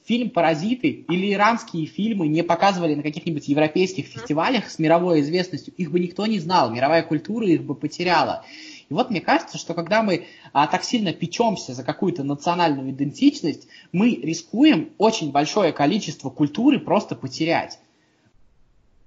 фильм 0.05 0.29
«Паразиты» 0.29 1.05
или 1.09 1.33
иранские 1.33 1.85
фильмы 1.85 2.27
не 2.27 2.43
показывали 2.43 2.95
на 2.95 3.03
каких-нибудь 3.03 3.47
европейских 3.47 4.05
фестивалях 4.07 4.69
с 4.69 4.79
мировой 4.79 5.21
известностью, 5.21 5.73
их 5.75 5.91
бы 5.91 5.99
никто 5.99 6.25
не 6.25 6.39
знал, 6.39 6.71
мировая 6.71 7.03
культура 7.03 7.47
их 7.47 7.63
бы 7.63 7.75
потеряла. 7.75 8.43
И 8.89 8.93
вот 8.93 9.09
мне 9.09 9.21
кажется, 9.21 9.57
что 9.57 9.73
когда 9.73 10.03
мы 10.03 10.25
а, 10.51 10.67
так 10.67 10.83
сильно 10.83 11.13
печемся 11.13 11.73
за 11.73 11.83
какую-то 11.83 12.23
национальную 12.23 12.91
идентичность, 12.91 13.67
мы 13.93 14.15
рискуем 14.15 14.89
очень 14.97 15.31
большое 15.31 15.71
количество 15.71 16.29
культуры 16.29 16.77
просто 16.77 17.15
потерять. 17.15 17.79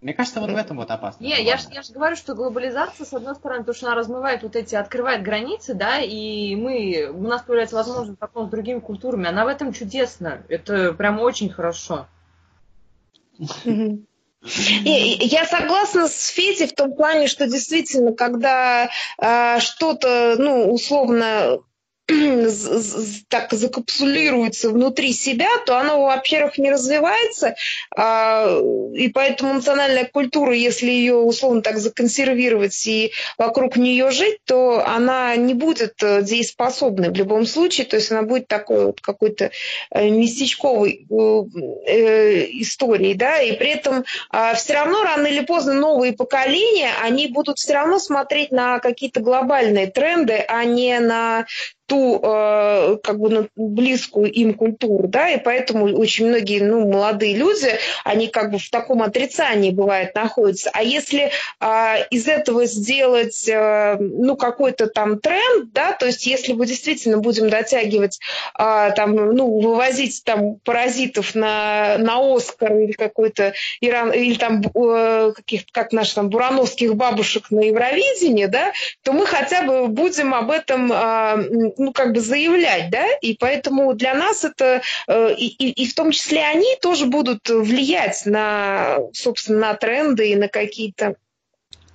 Мне 0.05 0.13
кажется, 0.13 0.39
вот 0.39 0.51
в 0.51 0.57
этом 0.57 0.77
вот 0.77 0.91
опасно. 0.91 1.25
Не, 1.25 1.43
я 1.43 1.57
же 1.57 1.65
я 1.71 1.83
ж 1.83 1.89
говорю, 1.89 2.15
что 2.15 2.35
глобализация, 2.35 3.07
с 3.07 3.15
одной 3.15 3.35
стороны, 3.37 3.61
потому 3.61 3.75
что 3.75 3.87
она 3.87 3.95
размывает 3.95 4.43
вот 4.43 4.55
эти, 4.55 4.75
открывает 4.75 5.23
границы, 5.23 5.73
да, 5.73 5.99
и 5.99 6.55
мы, 6.57 7.11
у 7.11 7.23
нас 7.23 7.41
появляется 7.41 7.77
возможность 7.77 8.19
знакомиться 8.19 8.49
с 8.49 8.51
другими 8.51 8.81
культурами. 8.81 9.29
Она 9.29 9.47
в 9.47 9.49
этом 9.49 9.73
чудесна. 9.73 10.43
Это 10.51 10.93
прям 10.93 11.21
очень 11.21 11.49
хорошо. 11.49 12.07
Я 13.39 15.47
согласна 15.47 16.07
с 16.07 16.27
Федей 16.27 16.67
в 16.67 16.75
том 16.75 16.93
плане, 16.93 17.27
что 17.27 17.47
действительно, 17.47 18.13
когда 18.13 18.91
э, 19.17 19.59
что-то, 19.61 20.35
ну, 20.37 20.71
условно, 20.71 21.61
так 23.29 23.53
закапсулируется 23.53 24.69
внутри 24.69 25.15
себя, 25.15 25.49
то 25.65 25.79
оно, 25.79 26.05
во-первых, 26.05 26.59
не 26.59 26.71
развивается, 26.71 27.55
а, 27.97 28.61
и 28.95 29.09
поэтому 29.09 29.55
национальная 29.55 30.05
культура, 30.05 30.55
если 30.55 30.91
ее 30.91 31.15
условно 31.15 31.63
так 31.63 31.79
законсервировать 31.79 32.87
и 32.87 33.13
вокруг 33.39 33.77
нее 33.77 34.11
жить, 34.11 34.39
то 34.45 34.85
она 34.87 35.35
не 35.37 35.55
будет 35.55 36.03
э, 36.03 36.23
дееспособной 36.23 37.11
в 37.11 37.15
любом 37.15 37.47
случае, 37.47 37.87
то 37.87 37.97
есть 37.97 38.11
она 38.11 38.23
будет 38.23 38.49
такой 38.49 38.87
вот 38.87 39.01
какой-то 39.01 39.51
э, 39.91 40.11
местечковой 40.11 41.07
э, 41.09 42.47
историей, 42.61 43.15
да, 43.15 43.41
и 43.41 43.53
при 43.53 43.71
этом 43.71 44.05
а, 44.29 44.55
все 44.55 44.75
равно 44.75 45.03
рано 45.03 45.27
или 45.27 45.41
поздно 45.41 45.73
новые 45.73 46.13
поколения, 46.13 46.91
они 47.03 47.29
будут 47.29 47.57
все 47.57 47.73
равно 47.73 47.99
смотреть 47.99 48.53
на 48.53 48.79
какие-то 48.79 49.21
глобальные 49.21 49.87
тренды, 49.87 50.45
а 50.47 50.65
не 50.65 51.01
на 51.01 51.47
ту 51.87 52.21
э, 52.23 52.97
как 53.03 53.19
бы 53.19 53.49
близкую 53.57 54.33
им 54.33 54.55
культуру, 54.55 55.09
да, 55.09 55.31
и 55.31 55.39
поэтому 55.39 55.97
очень 55.97 56.29
многие, 56.29 56.63
ну, 56.63 56.91
молодые 56.91 57.37
люди, 57.37 57.71
они 58.05 58.29
как 58.29 58.51
бы 58.51 58.59
в 58.59 58.71
таком 58.71 59.03
отрицании 59.03 59.71
бывает 59.71 60.15
находятся. 60.15 60.71
А 60.73 60.83
если 60.83 61.31
э, 61.61 62.07
из 62.11 62.27
этого 62.27 62.67
сделать, 62.67 63.49
э, 63.49 63.97
ну, 64.01 64.37
какой-то 64.37 64.87
там 64.87 65.19
тренд, 65.19 65.73
да, 65.73 65.93
то 65.93 66.07
есть 66.07 66.27
если 66.27 66.53
мы 66.53 66.67
действительно 66.67 67.19
будем 67.19 67.51
дотягивать, 67.51 68.19
э, 68.59 68.91
там, 68.97 69.15
ну, 69.15 69.61
вывозить 69.61 70.23
там 70.25 70.57
паразитов 70.65 71.35
на, 71.35 71.99
на 71.99 72.35
Оскар 72.35 72.79
или 72.79 72.93
какой-то 72.93 73.53
Иран, 73.81 74.11
или 74.13 74.35
там 74.35 74.63
э, 74.63 75.33
каких 75.37 75.67
как 75.73 75.93
наших 75.93 76.15
там 76.15 76.31
бурановских 76.31 76.95
бабушек 76.95 77.51
на 77.51 77.61
Евровидении, 77.61 78.47
да, 78.47 78.73
то 79.03 79.13
мы 79.13 79.27
хотя 79.27 79.63
бы 79.63 79.89
будем 79.89 80.35
об 80.35 80.51
этом 80.51 80.91
э, 80.91 81.74
ну, 81.79 81.93
как 81.93 82.13
бы 82.13 82.21
заявлять, 82.21 82.91
да, 82.91 83.07
и 83.21 83.37
поэтому 83.37 83.95
для 83.95 84.15
нас 84.15 84.45
это, 84.45 84.83
э, 85.07 85.35
и, 85.35 85.47
и, 85.47 85.85
и 85.85 85.89
в 85.89 85.95
том 85.95 86.11
числе 86.11 86.45
они 86.45 86.77
тоже 86.81 87.07
будут 87.07 87.49
влиять 87.49 88.27
на, 88.27 88.99
собственно, 89.13 89.59
на 89.59 89.75
тренды 89.75 90.31
и 90.31 90.37
на 90.37 90.49
какие-то 90.49 91.17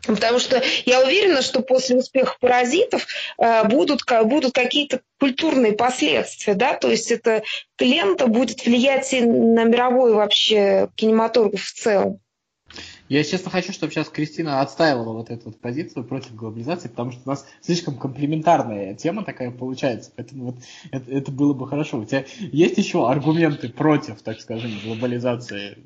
Потому 0.05 0.39
что 0.39 0.61
я 0.85 1.01
уверена, 1.01 1.41
что 1.41 1.61
после 1.61 1.97
успеха 1.97 2.35
паразитов 2.39 3.05
э, 3.37 3.67
будут, 3.67 4.01
будут 4.23 4.53
какие-то 4.53 5.01
культурные 5.19 5.73
последствия, 5.73 6.53
да, 6.53 6.73
то 6.73 6.89
есть 6.89 7.11
эта 7.11 7.43
лента 7.79 8.27
будет 8.27 8.65
влиять 8.65 9.13
и 9.13 9.21
на 9.21 9.65
мировой 9.65 10.13
вообще 10.13 10.89
кинематограф 10.95 11.61
в 11.61 11.73
целом. 11.73 12.19
Я, 13.09 13.23
честно, 13.23 13.49
хочу, 13.49 13.73
чтобы 13.73 13.91
сейчас 13.91 14.07
Кристина 14.07 14.61
отстаивала 14.61 15.13
вот 15.13 15.31
эту 15.31 15.45
вот 15.45 15.59
позицию 15.59 16.05
против 16.05 16.35
глобализации, 16.35 16.89
потому 16.89 17.11
что 17.11 17.21
у 17.25 17.29
нас 17.29 17.45
слишком 17.59 17.97
комплементарная 17.97 18.93
тема 18.93 19.23
такая 19.23 19.49
получается, 19.49 20.11
поэтому 20.15 20.45
вот 20.45 20.55
это, 20.91 21.11
это 21.11 21.31
было 21.31 21.53
бы 21.53 21.67
хорошо. 21.67 21.97
У 21.97 22.05
тебя 22.05 22.25
есть 22.39 22.77
еще 22.77 23.09
аргументы 23.09 23.69
против, 23.69 24.21
так 24.21 24.39
скажем, 24.39 24.71
глобализации? 24.83 25.79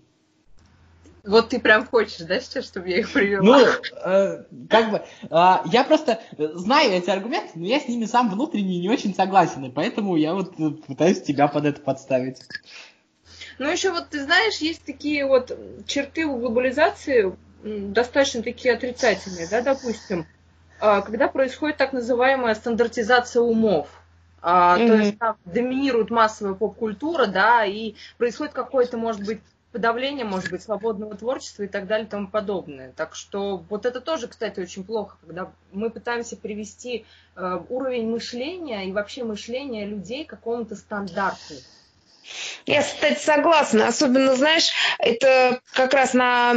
Вот 1.24 1.48
ты 1.48 1.60
прям 1.62 1.88
хочешь, 1.88 2.18
да, 2.27 2.42
сейчас, 2.42 2.65
чтобы 2.65 2.89
я 2.89 3.00
их 3.00 3.10
привела? 3.10 3.42
Ну, 3.42 3.65
э, 4.06 4.44
как 4.70 4.92
бы, 4.92 4.98
э, 4.98 5.56
я 5.72 5.86
просто 5.86 6.20
знаю 6.38 6.92
эти 6.92 7.10
аргументы, 7.10 7.51
но 7.56 7.65
я 7.65 7.80
с 7.80 7.88
ними 7.88 8.03
сам 8.03 8.30
внутренне 8.30 8.82
не 8.82 8.89
очень 8.89 9.15
согласен, 9.15 9.63
и 9.63 9.72
поэтому 9.72 10.18
я 10.18 10.34
вот 10.34 10.58
пытаюсь 10.86 11.22
тебя 11.22 11.48
под 11.48 11.63
это 11.63 11.80
подставить. 11.80 12.42
Ну, 13.60 13.70
еще 13.70 13.92
вот, 13.92 14.10
ты 14.10 14.24
знаешь, 14.24 14.58
есть 14.58 14.84
такие 14.84 15.26
вот 15.26 15.58
черты 15.86 16.26
у 16.26 16.38
глобализации, 16.38 17.36
достаточно 17.64 18.44
такие 18.44 18.74
отрицательные, 18.74 19.48
да, 19.50 19.62
допустим, 19.62 20.26
а, 20.80 21.02
когда 21.02 21.28
происходит 21.28 21.78
так 21.78 21.94
называемая 21.94 22.56
стандартизация 22.56 23.42
умов. 23.42 23.88
А, 24.42 24.78
mm-hmm. 24.78 24.88
То 24.88 24.94
есть 24.96 25.20
там 25.20 25.38
доминирует 25.46 26.10
массовая 26.10 26.54
поп-культура, 26.54 27.28
да, 27.28 27.66
и 27.66 27.96
происходит 28.18 28.54
какое-то, 28.54 28.98
может 28.98 29.24
быть, 29.26 29.40
подавление, 29.72 30.26
может 30.26 30.52
быть, 30.52 30.62
свободного 30.62 31.16
творчества 31.16 31.64
и 31.64 31.68
так 31.68 31.88
далее 31.88 32.06
и 32.06 32.10
тому 32.10 32.28
подобное. 32.28 32.94
Так 32.96 33.16
что 33.16 33.58
вот 33.70 33.86
это 33.86 34.02
тоже, 34.02 34.28
кстати, 34.28 34.60
очень 34.60 34.84
плохо, 34.84 35.18
когда 35.26 35.52
мы 35.72 35.90
пытаемся 35.90 36.38
привести 36.38 37.06
э, 37.36 37.60
уровень 37.70 38.10
мышления 38.10 38.88
и 38.88 38.92
вообще 38.92 39.24
мышления 39.24 39.86
людей 39.86 40.26
к 40.26 40.30
какому-то 40.30 40.76
стандарту. 40.76 41.56
Я, 42.65 42.82
кстати, 42.82 43.20
согласна. 43.20 43.88
Особенно, 43.88 44.36
знаешь, 44.36 44.72
это 45.00 45.60
как 45.74 45.94
раз 45.94 46.13
на, 46.13 46.53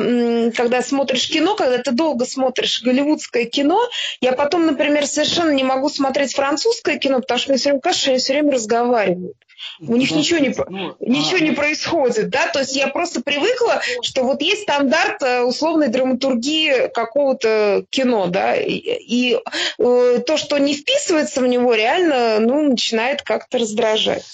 когда 0.56 0.82
смотришь 0.82 1.28
кино, 1.28 1.56
когда 1.56 1.78
ты 1.78 1.92
долго 1.92 2.24
смотришь 2.24 2.82
голливудское 2.82 3.46
кино, 3.46 3.80
я 4.20 4.32
потом, 4.32 4.66
например, 4.66 5.06
совершенно 5.06 5.50
не 5.50 5.64
могу 5.64 5.88
смотреть 5.88 6.34
французское 6.34 6.98
кино, 6.98 7.20
потому 7.20 7.38
что 7.38 7.50
мне 7.50 7.58
все 7.58 7.70
время 7.70 7.80
кажется, 7.80 8.02
что 8.02 8.10
они 8.10 8.18
все 8.20 8.32
время 8.34 8.52
разговаривают. 8.52 9.36
У 9.80 9.96
них 9.96 10.10
ничего 10.10 10.38
не, 10.38 10.54
ну, 10.68 10.96
ничего 11.00 11.36
а... 11.36 11.40
не 11.40 11.52
происходит, 11.52 12.28
да, 12.28 12.46
то 12.48 12.60
есть 12.60 12.76
я 12.76 12.88
просто 12.88 13.22
привыкла, 13.22 13.80
что 14.02 14.22
вот 14.22 14.42
есть 14.42 14.62
стандарт 14.62 15.22
э, 15.22 15.42
условной 15.42 15.88
драматургии 15.88 16.88
какого-то 16.92 17.84
кино, 17.90 18.26
да, 18.26 18.54
и, 18.54 18.74
и 18.74 19.38
э, 19.78 20.20
то, 20.26 20.36
что 20.36 20.58
не 20.58 20.74
вписывается 20.74 21.40
в 21.40 21.46
него, 21.46 21.74
реально, 21.74 22.38
ну, 22.40 22.68
начинает 22.70 23.22
как-то 23.22 23.58
раздражать. 23.58 24.24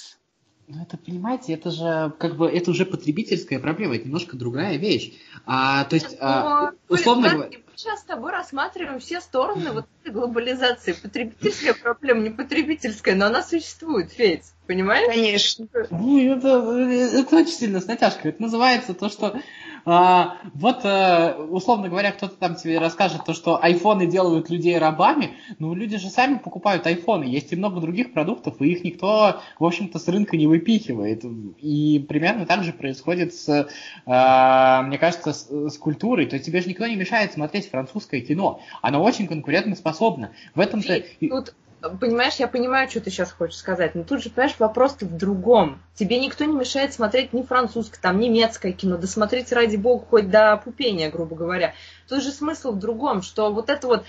Ну, 0.75 0.83
это, 0.83 0.97
понимаете, 0.97 1.53
это 1.53 1.71
же 1.71 2.15
как 2.19 2.37
бы 2.37 2.49
это 2.49 2.71
уже 2.71 2.87
потребительская 2.87 3.59
проблема, 3.59 3.97
это 3.97 4.07
немножко 4.07 4.39
другая 4.39 4.79
вещь. 4.79 5.13
А, 5.45 5.85
то 5.85 5.95
есть, 5.95 6.17
а, 6.19 6.73
условно 6.89 7.29
говоря... 7.29 7.51
Мы 7.59 7.63
сейчас 7.77 8.01
с 8.01 8.05
тобой 8.05 8.33
рассматриваем 8.33 8.99
все 8.99 9.21
стороны 9.21 9.73
вот 9.73 9.87
этой 10.01 10.15
глобализации. 10.15 10.93
Потребительская 10.95 11.75
проблема, 11.75 12.21
не 12.23 12.31
потребительская, 12.31 13.15
но 13.15 13.27
она 13.27 13.43
существует, 13.43 14.13
Федь, 14.13 14.52
понимаешь? 14.67 15.07
Конечно. 15.07 15.67
Ну, 15.91 16.19
это, 16.19 17.19
это 17.19 17.37
очень 17.37 17.53
сильно 17.53 17.81
с 17.81 17.87
натяжкой. 17.87 18.31
Это 18.31 18.43
называется 18.43 18.95
то, 18.95 19.09
что 19.09 19.41
а, 19.85 20.39
вот, 20.55 20.81
а, 20.85 21.37
условно 21.51 21.89
говоря, 21.89 22.13
кто-то 22.13 22.37
там 22.37 22.55
тебе 22.55 22.79
расскажет 22.79 23.25
то, 23.25 23.35
что 23.35 23.63
айфоны 23.63 24.07
делают 24.07 24.49
людей 24.49 24.79
рабами, 24.79 25.37
ну, 25.59 25.75
люди 25.75 25.99
же 25.99 26.09
сами 26.09 26.39
покупают 26.39 26.87
айфоны, 26.87 27.25
есть 27.25 27.53
и 27.53 27.57
много 27.57 27.81
других 27.81 28.13
продуктов, 28.13 28.61
и 28.61 28.71
их 28.71 28.85
никто, 28.85 29.41
в 29.59 29.65
общем-то, 29.65 29.99
с 29.99 30.07
рынка 30.07 30.37
не 30.37 30.47
выпихивает. 30.47 31.25
И 31.59 32.05
примерно 32.09 32.47
так 32.47 32.63
же 32.63 32.73
происходит 32.73 33.35
с, 33.35 33.69
а, 34.07 34.83
мне 34.83 34.99
кажется, 34.99 35.33
с, 35.33 35.49
с 35.51 35.79
культурой. 35.79 36.27
То 36.27 36.37
есть 36.37 36.47
тебе 36.47 36.61
же 36.61 36.69
никто 36.69 36.87
не 36.87 36.97
мешает 36.97 37.33
смотреть 37.33 37.69
французское 37.69 38.21
кино. 38.21 38.61
Оно 38.83 39.03
очень 39.03 39.27
конкурентоспособно. 39.27 40.33
В 40.55 40.61
этом-то... 40.61 41.03
Тут 41.21 41.55
понимаешь, 41.91 42.37
я 42.37 42.49
понимаю, 42.49 42.89
что 42.89 43.01
ты 43.01 43.11
сейчас 43.11 43.33
хочешь 43.33 43.57
сказать, 43.57 43.95
но 43.95 44.05
тут 44.05 44.23
же, 44.23 44.31
понимаешь, 44.31 44.57
вопрос-то 44.59 45.07
в 45.07 45.17
другом. 45.17 45.83
Тебе 45.95 46.19
никто 46.21 46.45
не 46.45 46.55
мешает 46.55 46.93
смотреть 46.93 47.33
ни 47.33 47.43
французское, 47.43 48.01
там, 48.01 48.21
немецкое 48.21 48.73
кино, 48.73 48.97
да 48.97 49.07
смотрите, 49.07 49.55
ради 49.55 49.77
бога, 49.77 50.05
хоть 50.09 50.31
до 50.31 50.57
пупения, 50.57 51.11
грубо 51.11 51.37
говоря. 51.37 51.75
Тут 52.09 52.23
же 52.23 52.31
смысл 52.31 52.73
в 52.73 52.79
другом, 52.79 53.23
что 53.23 53.53
вот 53.53 53.69
это 53.69 53.87
вот 53.87 54.05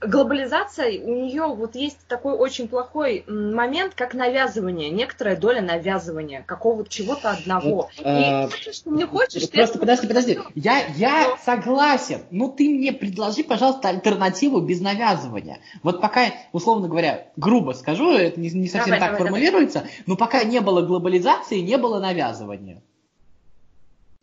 глобализация, 0.00 1.00
у 1.00 1.14
нее 1.14 1.46
вот 1.46 1.74
есть 1.74 1.98
такой 2.08 2.34
очень 2.34 2.68
плохой 2.68 3.24
момент, 3.26 3.94
как 3.94 4.14
навязывание, 4.14 4.90
некоторая 4.90 5.36
доля 5.36 5.60
навязывания 5.60 6.42
какого-то 6.42 6.90
чего-то 6.90 7.30
одного. 7.30 7.74
Вот, 7.74 7.90
и 7.98 8.02
э, 8.04 8.48
хочешь, 8.48 8.82
не 8.84 9.04
хочешь... 9.04 9.50
Просто 9.50 9.78
подожди, 9.78 10.06
подожди. 10.06 10.38
Я, 10.54 10.86
я 10.96 11.28
но... 11.28 11.38
согласен. 11.44 12.22
Ну 12.30 12.48
ты 12.50 12.68
мне 12.68 12.92
предложи, 12.92 13.44
пожалуйста, 13.44 13.88
альтернативу 13.88 14.60
без 14.60 14.80
навязывания. 14.80 15.60
Вот 15.82 16.00
пока, 16.00 16.26
условно 16.52 16.88
говоря, 16.88 17.28
грубо 17.36 17.72
скажу, 17.72 18.12
это 18.12 18.40
не, 18.40 18.50
не 18.50 18.68
совсем 18.68 18.94
давай, 18.94 19.00
так 19.00 19.12
давай, 19.12 19.22
формулируется, 19.22 19.80
давай. 19.80 19.92
но 20.06 20.16
пока 20.16 20.44
не 20.44 20.60
было 20.60 20.82
глобализации, 20.82 21.58
не 21.60 21.78
было 21.78 21.98
навязывания. 22.00 22.82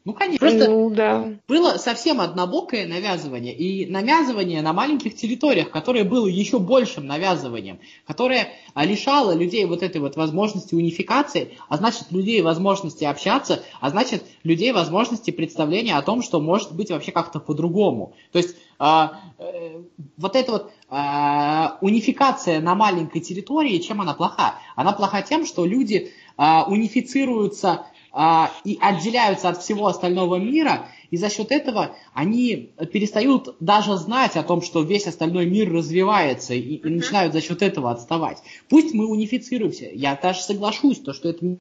Ну, 0.03 0.13
конечно. 0.13 0.39
Просто 0.39 0.67
ну, 0.67 0.89
да. 0.89 1.33
было 1.47 1.77
совсем 1.77 2.21
однобокое 2.21 2.87
навязывание. 2.87 3.55
И 3.55 3.85
навязывание 3.85 4.61
на 4.63 4.73
маленьких 4.73 5.15
территориях, 5.15 5.69
которое 5.69 6.03
было 6.03 6.25
еще 6.25 6.57
большим 6.57 7.05
навязыванием, 7.05 7.79
которое 8.07 8.49
а, 8.73 8.83
лишало 8.83 9.33
людей 9.33 9.65
вот 9.65 9.83
этой 9.83 10.01
вот 10.01 10.15
возможности 10.15 10.73
унификации, 10.73 11.55
а 11.69 11.77
значит, 11.77 12.11
людей 12.11 12.41
возможности 12.41 13.03
общаться, 13.03 13.63
а 13.79 13.91
значит, 13.91 14.23
людей 14.43 14.71
возможности 14.71 15.29
представления 15.29 15.95
о 15.95 16.01
том, 16.01 16.23
что 16.23 16.39
может 16.39 16.75
быть 16.75 16.89
вообще 16.89 17.11
как-то 17.11 17.39
по-другому. 17.39 18.15
То 18.31 18.39
есть 18.39 18.55
а, 18.79 19.19
э, 19.37 19.83
вот 20.17 20.35
эта 20.35 20.51
вот 20.51 20.71
а, 20.89 21.77
унификация 21.81 22.59
на 22.59 22.73
маленькой 22.73 23.21
территории, 23.21 23.77
чем 23.77 24.01
она 24.01 24.15
плоха? 24.15 24.55
Она 24.75 24.93
плоха 24.93 25.21
тем, 25.21 25.45
что 25.45 25.63
люди 25.63 26.11
а, 26.37 26.65
унифицируются 26.67 27.85
а, 28.11 28.51
и 28.63 28.77
отделяются 28.81 29.49
от 29.49 29.61
всего 29.61 29.87
остального 29.87 30.35
мира, 30.35 30.87
и 31.11 31.17
за 31.17 31.29
счет 31.29 31.51
этого 31.51 31.95
они 32.13 32.71
перестают 32.91 33.55
даже 33.59 33.97
знать 33.97 34.35
о 34.35 34.43
том, 34.43 34.61
что 34.61 34.81
весь 34.81 35.07
остальной 35.07 35.45
мир 35.45 35.71
развивается, 35.71 36.53
и, 36.53 36.75
и 36.75 36.89
начинают 36.89 37.33
за 37.33 37.41
счет 37.41 37.61
этого 37.61 37.91
отставать. 37.91 38.39
Пусть 38.69 38.93
мы 38.93 39.05
унифицируемся, 39.05 39.89
я 39.93 40.19
даже 40.21 40.41
соглашусь, 40.41 40.99
то, 40.99 41.13
что 41.13 41.29
это 41.29 41.57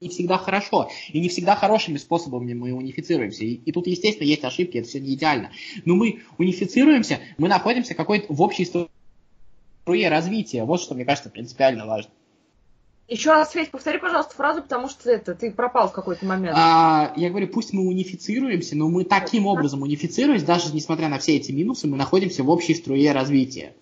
не 0.00 0.08
всегда 0.08 0.38
хорошо, 0.38 0.90
и 1.12 1.20
не 1.20 1.28
всегда 1.28 1.56
хорошими 1.56 1.96
способами 1.96 2.54
мы 2.54 2.72
унифицируемся. 2.72 3.44
И, 3.44 3.54
и 3.54 3.72
тут, 3.72 3.86
естественно, 3.86 4.26
есть 4.26 4.44
ошибки, 4.44 4.78
это 4.78 4.88
все 4.88 5.00
не 5.00 5.14
идеально. 5.14 5.50
Но 5.84 5.96
мы 5.96 6.22
унифицируемся, 6.38 7.20
мы 7.36 7.48
находимся 7.48 7.94
какой-то 7.94 8.32
в 8.32 8.40
общей 8.42 8.64
струе 8.64 10.08
развития. 10.08 10.64
Вот 10.64 10.80
что, 10.80 10.94
мне 10.94 11.04
кажется, 11.04 11.30
принципиально 11.30 11.86
важно. 11.86 12.10
Еще 13.08 13.30
раз, 13.30 13.52
Федь, 13.52 13.70
повтори, 13.70 13.98
пожалуйста, 13.98 14.34
фразу, 14.34 14.62
потому 14.62 14.88
что 14.88 15.10
это 15.10 15.34
ты 15.34 15.50
пропал 15.50 15.88
в 15.88 15.92
какой-то 15.92 16.26
момент. 16.26 16.54
А, 16.58 17.12
я 17.16 17.30
говорю, 17.30 17.48
пусть 17.48 17.72
мы 17.72 17.86
унифицируемся, 17.86 18.76
но 18.76 18.88
мы 18.88 19.04
таким 19.04 19.46
образом 19.46 19.80
унифицируемся, 19.82 20.44
даже 20.44 20.74
несмотря 20.74 21.08
на 21.08 21.18
все 21.18 21.36
эти 21.36 21.50
минусы, 21.50 21.86
мы 21.86 21.96
находимся 21.96 22.44
в 22.44 22.50
общей 22.50 22.74
струе 22.74 23.12
развития. 23.12 23.72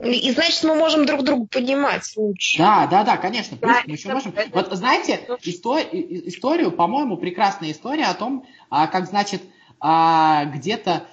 И 0.00 0.30
значит, 0.30 0.62
мы 0.62 0.76
можем 0.76 1.06
друг 1.06 1.24
друга 1.24 1.48
понимать 1.50 2.04
лучше. 2.16 2.58
Да, 2.58 2.86
да, 2.86 3.02
да, 3.02 3.16
конечно. 3.16 3.56
Плюс 3.56 3.72
да, 3.72 3.82
мы 3.84 3.94
еще 3.94 4.12
можем. 4.12 4.32
Это... 4.36 4.48
Вот 4.52 4.72
знаете, 4.76 5.26
историю, 5.42 6.28
историю, 6.28 6.70
по-моему, 6.70 7.16
прекрасная 7.16 7.72
история 7.72 8.04
о 8.04 8.14
том, 8.14 8.46
а, 8.70 8.86
как, 8.86 9.08
значит, 9.08 9.42
а, 9.80 10.44
где-то 10.44 11.08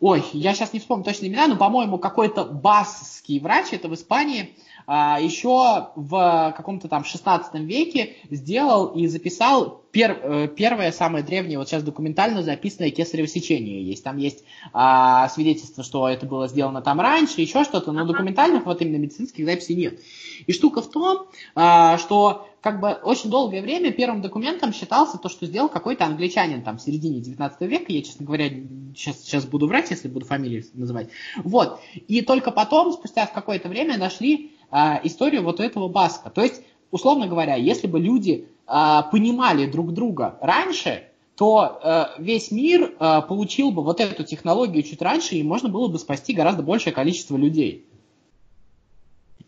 Ой, 0.00 0.24
я 0.32 0.54
сейчас 0.54 0.72
не 0.72 0.80
вспомню 0.80 1.04
точно 1.04 1.26
имена, 1.26 1.46
но, 1.46 1.56
по-моему, 1.56 1.98
какой-то 1.98 2.44
басский 2.44 3.38
врач, 3.38 3.66
это 3.72 3.86
в 3.88 3.94
Испании, 3.94 4.54
а, 4.86 5.20
еще 5.20 5.90
в 5.94 6.54
каком-то 6.56 6.88
там 6.88 7.04
16 7.04 7.54
веке 7.56 8.16
сделал 8.30 8.86
и 8.86 9.06
записал 9.06 9.82
пер, 9.92 10.18
э, 10.22 10.48
первое, 10.48 10.90
самое 10.90 11.22
древнее, 11.22 11.58
вот 11.58 11.68
сейчас 11.68 11.82
документально 11.82 12.42
записанное 12.42 12.90
кесарево 12.90 13.28
сечение 13.28 13.84
есть. 13.84 14.02
Там 14.02 14.16
есть 14.16 14.42
а, 14.72 15.28
свидетельство, 15.28 15.84
что 15.84 16.08
это 16.08 16.24
было 16.24 16.48
сделано 16.48 16.80
там 16.80 16.98
раньше, 17.00 17.42
еще 17.42 17.64
что-то, 17.64 17.92
но 17.92 18.06
документальных 18.06 18.64
вот 18.64 18.80
именно 18.80 18.96
медицинских 18.96 19.44
записей 19.44 19.74
нет. 19.74 20.00
И 20.46 20.52
штука 20.52 20.80
в 20.80 20.90
том, 20.90 21.26
а, 21.54 21.98
что 21.98 22.48
как 22.60 22.80
бы 22.80 22.92
очень 22.92 23.30
долгое 23.30 23.62
время 23.62 23.90
первым 23.90 24.20
документом 24.20 24.72
считался 24.72 25.18
то, 25.18 25.28
что 25.28 25.46
сделал 25.46 25.68
какой-то 25.68 26.04
англичанин 26.04 26.62
там 26.62 26.76
в 26.76 26.82
середине 26.82 27.20
19 27.20 27.60
века. 27.62 27.86
Я, 27.88 28.02
честно 28.02 28.26
говоря, 28.26 28.50
сейчас, 28.94 29.20
сейчас 29.20 29.46
буду 29.46 29.66
врать, 29.66 29.90
если 29.90 30.08
буду 30.08 30.26
фамилию 30.26 30.64
называть. 30.74 31.08
Вот. 31.42 31.80
И 32.06 32.20
только 32.20 32.50
потом, 32.50 32.92
спустя 32.92 33.26
какое-то 33.26 33.68
время, 33.68 33.96
нашли 33.96 34.52
а, 34.70 35.00
историю 35.04 35.42
вот 35.42 35.60
этого 35.60 35.88
Баска. 35.88 36.28
То 36.30 36.42
есть, 36.42 36.62
условно 36.90 37.26
говоря, 37.26 37.54
если 37.54 37.86
бы 37.86 37.98
люди 37.98 38.48
а, 38.66 39.02
понимали 39.02 39.64
друг 39.66 39.94
друга 39.94 40.36
раньше, 40.40 41.04
то 41.36 41.80
э, 41.82 42.04
весь 42.18 42.50
мир 42.50 42.92
э, 43.00 43.22
получил 43.26 43.70
бы 43.70 43.82
вот 43.82 43.98
эту 43.98 44.24
технологию 44.24 44.82
чуть 44.82 45.00
раньше, 45.00 45.36
и 45.36 45.42
можно 45.42 45.70
было 45.70 45.88
бы 45.88 45.98
спасти 45.98 46.34
гораздо 46.34 46.62
большее 46.62 46.92
количество 46.92 47.34
людей. 47.38 47.86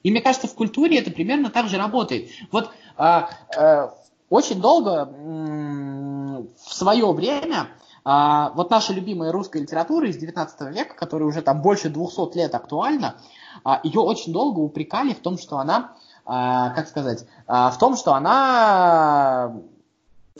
И 0.02 0.10
мне 0.10 0.20
кажется, 0.20 0.48
в 0.48 0.54
культуре 0.54 0.98
это 0.98 1.10
примерно 1.10 1.50
так 1.50 1.68
же 1.68 1.78
работает. 1.78 2.30
Вот 2.50 2.70
э, 2.98 3.20
э, 3.56 3.88
очень 4.30 4.60
долго, 4.60 5.08
э, 5.08 6.42
в 6.66 6.74
свое 6.74 7.12
время, 7.12 7.68
э, 8.04 8.50
вот 8.54 8.70
наша 8.70 8.92
любимая 8.92 9.32
русская 9.32 9.60
литература 9.60 10.08
из 10.08 10.16
19 10.16 10.72
века, 10.72 10.94
которая 10.94 11.28
уже 11.28 11.42
там 11.42 11.62
больше 11.62 11.88
200 11.88 12.36
лет 12.36 12.54
актуальна, 12.54 13.16
а, 13.64 13.80
ее 13.82 14.00
очень 14.00 14.32
долго 14.32 14.60
упрекали 14.60 15.12
в 15.12 15.20
том, 15.20 15.38
что 15.38 15.58
она, 15.58 15.92
а, 16.24 16.70
как 16.70 16.88
сказать, 16.88 17.26
а, 17.46 17.70
в 17.70 17.78
том, 17.78 17.96
что 17.96 18.14
она 18.14 19.54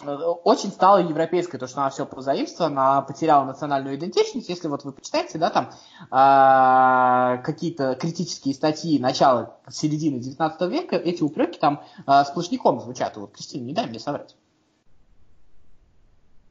очень 0.00 0.70
стала 0.70 0.98
европейской, 0.98 1.58
то, 1.58 1.66
что 1.66 1.80
она 1.80 1.90
все 1.90 2.06
позаимствовала, 2.06 2.72
она 2.72 3.02
потеряла 3.02 3.44
национальную 3.44 3.96
идентичность. 3.96 4.48
Если 4.48 4.68
вот 4.68 4.84
вы 4.84 4.92
почитаете, 4.92 5.38
да, 5.38 5.50
там 5.50 5.70
э, 6.10 7.42
какие-то 7.42 7.94
критические 7.94 8.54
статьи 8.54 8.98
начала 8.98 9.58
середины 9.70 10.18
19 10.18 10.60
века, 10.70 10.96
эти 10.96 11.22
упреки 11.22 11.58
там 11.58 11.84
э, 12.06 12.24
сплошняком 12.24 12.80
звучат. 12.80 13.16
Вот, 13.16 13.32
Кристина, 13.32 13.64
не 13.64 13.74
дай 13.74 13.86
мне 13.86 13.98
соврать. 13.98 14.34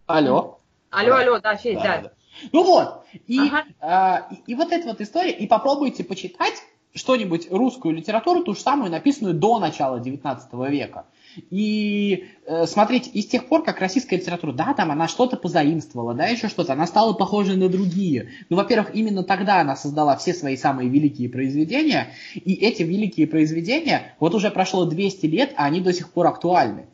Алло. 0.06 0.60
Алло, 0.92 1.16
алло, 1.16 1.40
да, 1.40 1.56
Федь, 1.56 1.78
да. 1.78 1.84
да. 1.84 2.02
да. 2.02 2.12
Ну 2.52 2.64
вот, 2.64 3.06
и, 3.28 3.40
ага. 3.40 4.28
э, 4.30 4.36
и, 4.36 4.52
и 4.52 4.56
вот 4.56 4.72
эта 4.72 4.88
вот 4.88 5.02
история, 5.02 5.32
и 5.32 5.48
попробуйте 5.48 6.04
почитать 6.04 6.62
что-нибудь 6.94 7.50
русскую 7.52 7.96
литературу, 7.96 8.44
ту 8.44 8.54
же 8.54 8.60
самую, 8.60 8.92
написанную 8.92 9.34
до 9.34 9.60
начала 9.60 10.00
19 10.00 10.54
века. 10.70 11.06
И 11.50 12.26
э, 12.46 12.66
смотрите, 12.66 13.10
и 13.10 13.22
с 13.22 13.28
тех 13.28 13.48
пор, 13.48 13.64
как 13.64 13.80
российская 13.80 14.18
литература, 14.18 14.52
да, 14.52 14.74
там 14.74 14.92
она 14.92 15.08
что-то 15.08 15.38
позаимствовала, 15.38 16.14
да, 16.14 16.28
еще 16.28 16.48
что-то, 16.48 16.74
она 16.74 16.88
стала 16.88 17.14
похожей 17.14 17.56
на 17.56 17.70
другие. 17.70 18.32
Ну, 18.50 18.58
во-первых, 18.58 18.94
именно 18.94 19.24
тогда 19.24 19.62
она 19.62 19.76
создала 19.76 20.16
все 20.18 20.34
свои 20.34 20.58
самые 20.58 20.90
великие 20.90 21.30
произведения, 21.30 22.14
и 22.34 22.54
эти 22.54 22.84
великие 22.84 23.28
произведения, 23.28 24.16
вот 24.20 24.36
уже 24.36 24.52
прошло 24.52 24.86
200 24.86 25.26
лет, 25.28 25.54
а 25.56 25.66
они 25.66 25.82
до 25.82 25.94
сих 25.94 26.12
пор 26.12 26.28
актуальны. 26.28 26.88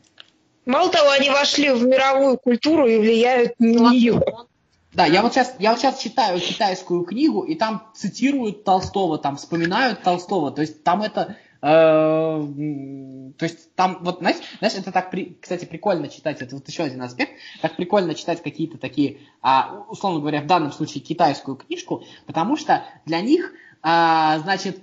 Мало 0.66 0.90
того, 0.90 1.10
они 1.10 1.30
вошли 1.30 1.70
в 1.70 1.82
мировую 1.86 2.36
культуру 2.38 2.86
и 2.86 2.98
влияют 2.98 3.58
на 3.58 3.90
нее. 3.90 4.22
Да, 4.92 5.06
я 5.06 5.22
вот 5.22 5.32
сейчас, 5.32 5.54
я 5.58 5.70
вот 5.70 5.80
сейчас 5.80 5.98
читаю 5.98 6.40
китайскую 6.40 7.04
книгу, 7.04 7.42
и 7.42 7.54
там 7.54 7.84
цитируют 7.94 8.64
Толстого, 8.64 9.16
там 9.16 9.36
вспоминают 9.36 10.02
Толстого, 10.02 10.50
то 10.50 10.62
есть 10.62 10.82
там 10.82 11.02
это, 11.02 11.36
то 11.60 12.44
есть 13.40 13.74
там 13.74 13.98
вот, 14.02 14.18
знаешь, 14.18 14.36
знаешь, 14.58 14.74
это 14.74 14.92
так, 14.92 15.10
при, 15.10 15.36
кстати, 15.40 15.64
прикольно 15.64 16.08
читать, 16.08 16.40
это 16.40 16.54
вот 16.54 16.68
еще 16.68 16.84
один 16.84 17.02
аспект, 17.02 17.32
так 17.60 17.76
прикольно 17.76 18.14
читать 18.14 18.42
какие-то 18.42 18.78
такие, 18.78 19.18
а, 19.42 19.84
условно 19.88 20.20
говоря, 20.20 20.40
в 20.40 20.46
данном 20.46 20.70
случае 20.70 21.02
китайскую 21.02 21.56
книжку, 21.56 22.04
потому 22.26 22.56
что 22.56 22.84
для 23.06 23.20
них, 23.20 23.52
а, 23.82 24.38
значит, 24.38 24.80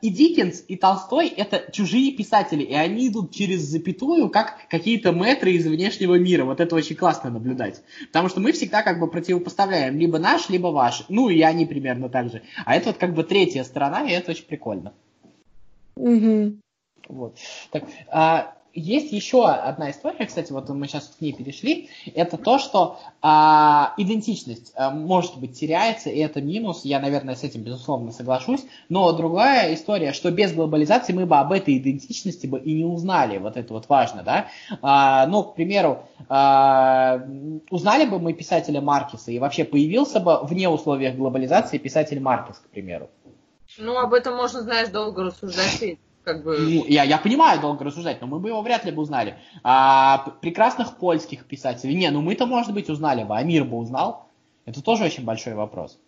и 0.00 0.08
Диккенс, 0.08 0.64
и 0.68 0.76
Толстой– 0.76 1.28
это 1.36 1.70
чужие 1.70 2.12
писатели, 2.12 2.62
и 2.62 2.74
они 2.74 3.08
идут 3.08 3.32
через 3.32 3.60
запятую, 3.60 4.30
как 4.30 4.56
какие-то 4.68 5.12
метры 5.12 5.52
из 5.52 5.66
внешнего 5.66 6.18
мира. 6.18 6.44
Вот 6.44 6.60
это 6.60 6.74
очень 6.74 6.96
классно 6.96 7.30
наблюдать. 7.30 7.82
Потому 8.06 8.28
что 8.28 8.40
мы 8.40 8.52
всегда 8.52 8.82
как 8.82 8.98
бы 8.98 9.06
противопоставляем 9.06 9.98
либо 9.98 10.18
наш, 10.18 10.48
либо 10.48 10.68
ваш. 10.68 11.04
Ну, 11.08 11.28
и 11.28 11.40
они 11.42 11.66
примерно 11.66 12.08
так 12.08 12.30
же. 12.30 12.42
А 12.64 12.74
это 12.74 12.88
вот 12.88 12.96
как 12.96 13.14
бы 13.14 13.22
третья 13.22 13.64
сторона, 13.64 14.02
и 14.06 14.12
это 14.12 14.30
очень 14.30 14.46
прикольно. 14.46 14.94
Угу. 15.96 16.60
Вот. 17.08 17.36
Так, 17.70 17.84
а, 18.10 18.56
есть 18.76 19.10
еще 19.10 19.48
одна 19.48 19.90
история, 19.90 20.26
кстати, 20.26 20.52
вот 20.52 20.68
мы 20.68 20.86
сейчас 20.86 21.06
к 21.06 21.20
ней 21.22 21.32
перешли, 21.32 21.88
это 22.14 22.36
то, 22.36 22.58
что 22.58 22.98
а, 23.22 23.94
идентичность 23.96 24.72
а, 24.76 24.90
может 24.90 25.38
быть 25.38 25.58
теряется, 25.58 26.10
и 26.10 26.18
это 26.18 26.42
минус, 26.42 26.84
я, 26.84 27.00
наверное, 27.00 27.36
с 27.36 27.42
этим 27.42 27.62
безусловно 27.62 28.12
соглашусь, 28.12 28.64
но 28.90 29.10
другая 29.12 29.72
история, 29.72 30.12
что 30.12 30.30
без 30.30 30.52
глобализации 30.52 31.14
мы 31.14 31.24
бы 31.24 31.36
об 31.36 31.52
этой 31.52 31.78
идентичности 31.78 32.46
бы 32.46 32.58
и 32.58 32.74
не 32.74 32.84
узнали, 32.84 33.38
вот 33.38 33.56
это 33.56 33.72
вот 33.72 33.88
важно, 33.88 34.22
да, 34.22 34.48
а, 34.82 35.26
ну, 35.26 35.42
к 35.42 35.54
примеру, 35.54 36.02
а, 36.28 37.26
узнали 37.70 38.04
бы 38.04 38.18
мы 38.18 38.34
писателя 38.34 38.82
Маркиса, 38.82 39.32
и 39.32 39.38
вообще 39.38 39.64
появился 39.64 40.20
бы 40.20 40.40
вне 40.42 40.68
условиях 40.68 41.16
глобализации 41.16 41.78
писатель 41.78 42.20
Маркис, 42.20 42.56
к 42.56 42.68
примеру. 42.68 43.08
Ну, 43.78 43.98
об 43.98 44.14
этом 44.14 44.36
можно, 44.36 44.62
знаешь, 44.62 44.88
долго 44.88 45.24
рассуждать 45.24 45.98
как 46.26 46.42
бы... 46.42 46.58
Ну, 46.58 46.84
я, 46.86 47.04
я 47.04 47.18
понимаю, 47.18 47.60
долго 47.60 47.84
рассуждать, 47.84 48.20
но 48.20 48.26
мы 48.26 48.40
бы 48.40 48.48
его 48.48 48.60
вряд 48.60 48.84
ли 48.84 48.90
бы 48.90 49.00
узнали. 49.00 49.38
А, 49.62 50.32
прекрасных 50.42 50.96
польских 50.96 51.46
писателей. 51.46 51.94
Не, 51.94 52.10
ну 52.10 52.20
мы-то, 52.20 52.46
может 52.46 52.74
быть, 52.74 52.90
узнали 52.90 53.22
бы, 53.22 53.36
а 53.36 53.42
мир 53.44 53.64
бы 53.64 53.76
узнал. 53.76 54.28
Это 54.64 54.82
тоже 54.82 55.04
очень 55.04 55.24
большой 55.24 55.54
вопрос. 55.54 56.00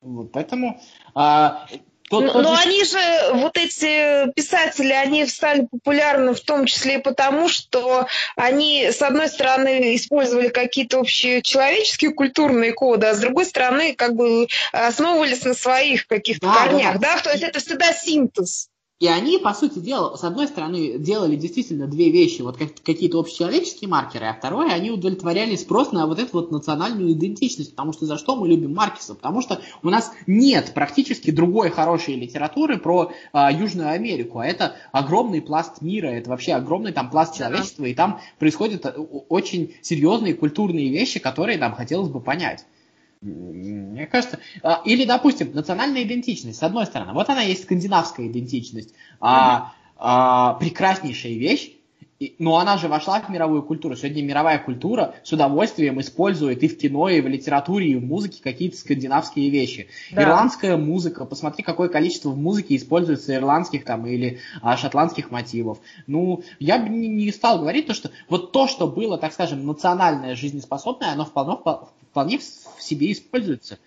Вот, 0.00 0.32
поэтому... 0.32 0.80
А, 1.14 1.66
тот, 2.10 2.24
но, 2.24 2.32
тот 2.32 2.42
но 2.42 2.54
они 2.54 2.84
же, 2.84 2.98
вот 3.34 3.56
эти 3.56 4.30
писатели, 4.32 4.92
они 4.92 5.26
стали 5.26 5.66
популярны 5.70 6.34
в 6.34 6.40
том 6.40 6.66
числе 6.66 6.96
и 6.96 7.02
потому, 7.02 7.48
что 7.48 8.06
они, 8.36 8.90
с 8.90 9.02
одной 9.02 9.28
стороны, 9.28 9.96
использовали 9.96 10.48
какие-то 10.48 10.98
общие 10.98 11.42
человеческие 11.42 12.12
культурные 12.12 12.72
коды, 12.72 13.06
а 13.06 13.14
с 13.14 13.18
другой 13.18 13.46
стороны, 13.46 13.94
как 13.94 14.14
бы 14.14 14.46
основывались 14.72 15.44
на 15.44 15.54
своих 15.54 16.06
каких-то 16.06 16.46
да, 16.46 16.54
корнях, 16.54 16.98
да, 16.98 17.16
да? 17.16 17.22
То 17.22 17.30
есть 17.30 17.42
это 17.42 17.58
всегда 17.60 17.92
синтез. 17.92 18.68
И 18.98 19.08
они, 19.08 19.36
по 19.36 19.52
сути 19.52 19.78
дела, 19.78 20.16
с 20.16 20.24
одной 20.24 20.48
стороны, 20.48 20.96
делали 20.96 21.36
действительно 21.36 21.86
две 21.86 22.10
вещи, 22.10 22.40
вот 22.40 22.56
как, 22.56 22.70
какие-то 22.82 23.20
общечеловеческие 23.20 23.90
маркеры, 23.90 24.24
а 24.24 24.32
второе, 24.32 24.72
они 24.72 24.90
удовлетворяли 24.90 25.54
спрос 25.56 25.92
на 25.92 26.06
вот 26.06 26.18
эту 26.18 26.30
вот 26.32 26.50
национальную 26.50 27.12
идентичность, 27.12 27.72
потому 27.72 27.92
что 27.92 28.06
за 28.06 28.16
что 28.16 28.36
мы 28.36 28.48
любим 28.48 28.74
Маркиса? 28.74 29.14
Потому 29.14 29.42
что 29.42 29.60
у 29.82 29.90
нас 29.90 30.12
нет 30.26 30.72
практически 30.72 31.30
другой 31.30 31.68
хорошей 31.68 32.14
литературы 32.14 32.78
про 32.78 33.12
а, 33.34 33.52
Южную 33.52 33.90
Америку, 33.90 34.38
а 34.38 34.46
это 34.46 34.76
огромный 34.92 35.42
пласт 35.42 35.82
мира, 35.82 36.06
это 36.06 36.30
вообще 36.30 36.54
огромный 36.54 36.92
там 36.92 37.10
пласт 37.10 37.36
человечества, 37.36 37.84
и 37.84 37.92
там 37.92 38.20
происходят 38.38 38.86
э, 38.86 38.92
очень 39.28 39.74
серьезные 39.82 40.32
культурные 40.32 40.88
вещи, 40.88 41.20
которые 41.20 41.58
нам 41.58 41.74
хотелось 41.74 42.08
бы 42.08 42.20
понять. 42.20 42.64
Мне 43.20 44.06
кажется, 44.06 44.38
а, 44.62 44.82
или, 44.84 45.04
допустим, 45.04 45.52
национальная 45.52 46.02
идентичность, 46.02 46.58
с 46.58 46.62
одной 46.62 46.86
стороны, 46.86 47.12
вот 47.12 47.28
она 47.28 47.42
есть 47.42 47.64
скандинавская 47.64 48.26
идентичность, 48.26 48.94
а, 49.20 49.72
а, 49.96 50.54
прекраснейшая 50.54 51.32
вещь, 51.32 51.72
но 52.38 52.58
она 52.58 52.78
же 52.78 52.88
вошла 52.88 53.20
в 53.20 53.28
мировую 53.28 53.62
культуру. 53.62 53.94
Сегодня 53.94 54.22
мировая 54.22 54.58
культура 54.58 55.14
с 55.22 55.32
удовольствием 55.32 56.00
использует 56.00 56.62
и 56.62 56.68
в 56.68 56.78
кино, 56.78 57.08
и 57.08 57.20
в 57.20 57.28
литературе, 57.28 57.88
и 57.88 57.96
в 57.96 58.04
музыке 58.04 58.42
какие-то 58.42 58.76
скандинавские 58.76 59.50
вещи. 59.50 59.88
Да. 60.12 60.22
Ирландская 60.22 60.76
музыка, 60.76 61.24
посмотри, 61.26 61.62
какое 61.62 61.88
количество 61.88 62.30
в 62.30 62.38
музыке 62.38 62.76
используется 62.76 63.34
ирландских 63.34 63.84
там 63.84 64.06
или 64.06 64.40
а, 64.62 64.76
шотландских 64.76 65.30
мотивов. 65.30 65.78
Ну, 66.06 66.42
я 66.58 66.78
бы 66.78 66.88
не, 66.88 67.08
не 67.08 67.30
стал 67.32 67.58
говорить 67.58 67.86
то, 67.86 67.94
что 67.94 68.10
вот 68.28 68.52
то, 68.52 68.66
что 68.66 68.86
было, 68.86 69.18
так 69.18 69.32
скажем, 69.32 69.66
национальное, 69.66 70.34
жизнеспособное, 70.34 71.12
оно 71.12 71.26
вполне, 71.26 71.58
вполне 72.16 72.38
в 72.38 72.82
себе 72.82 73.12
используется. 73.12 73.78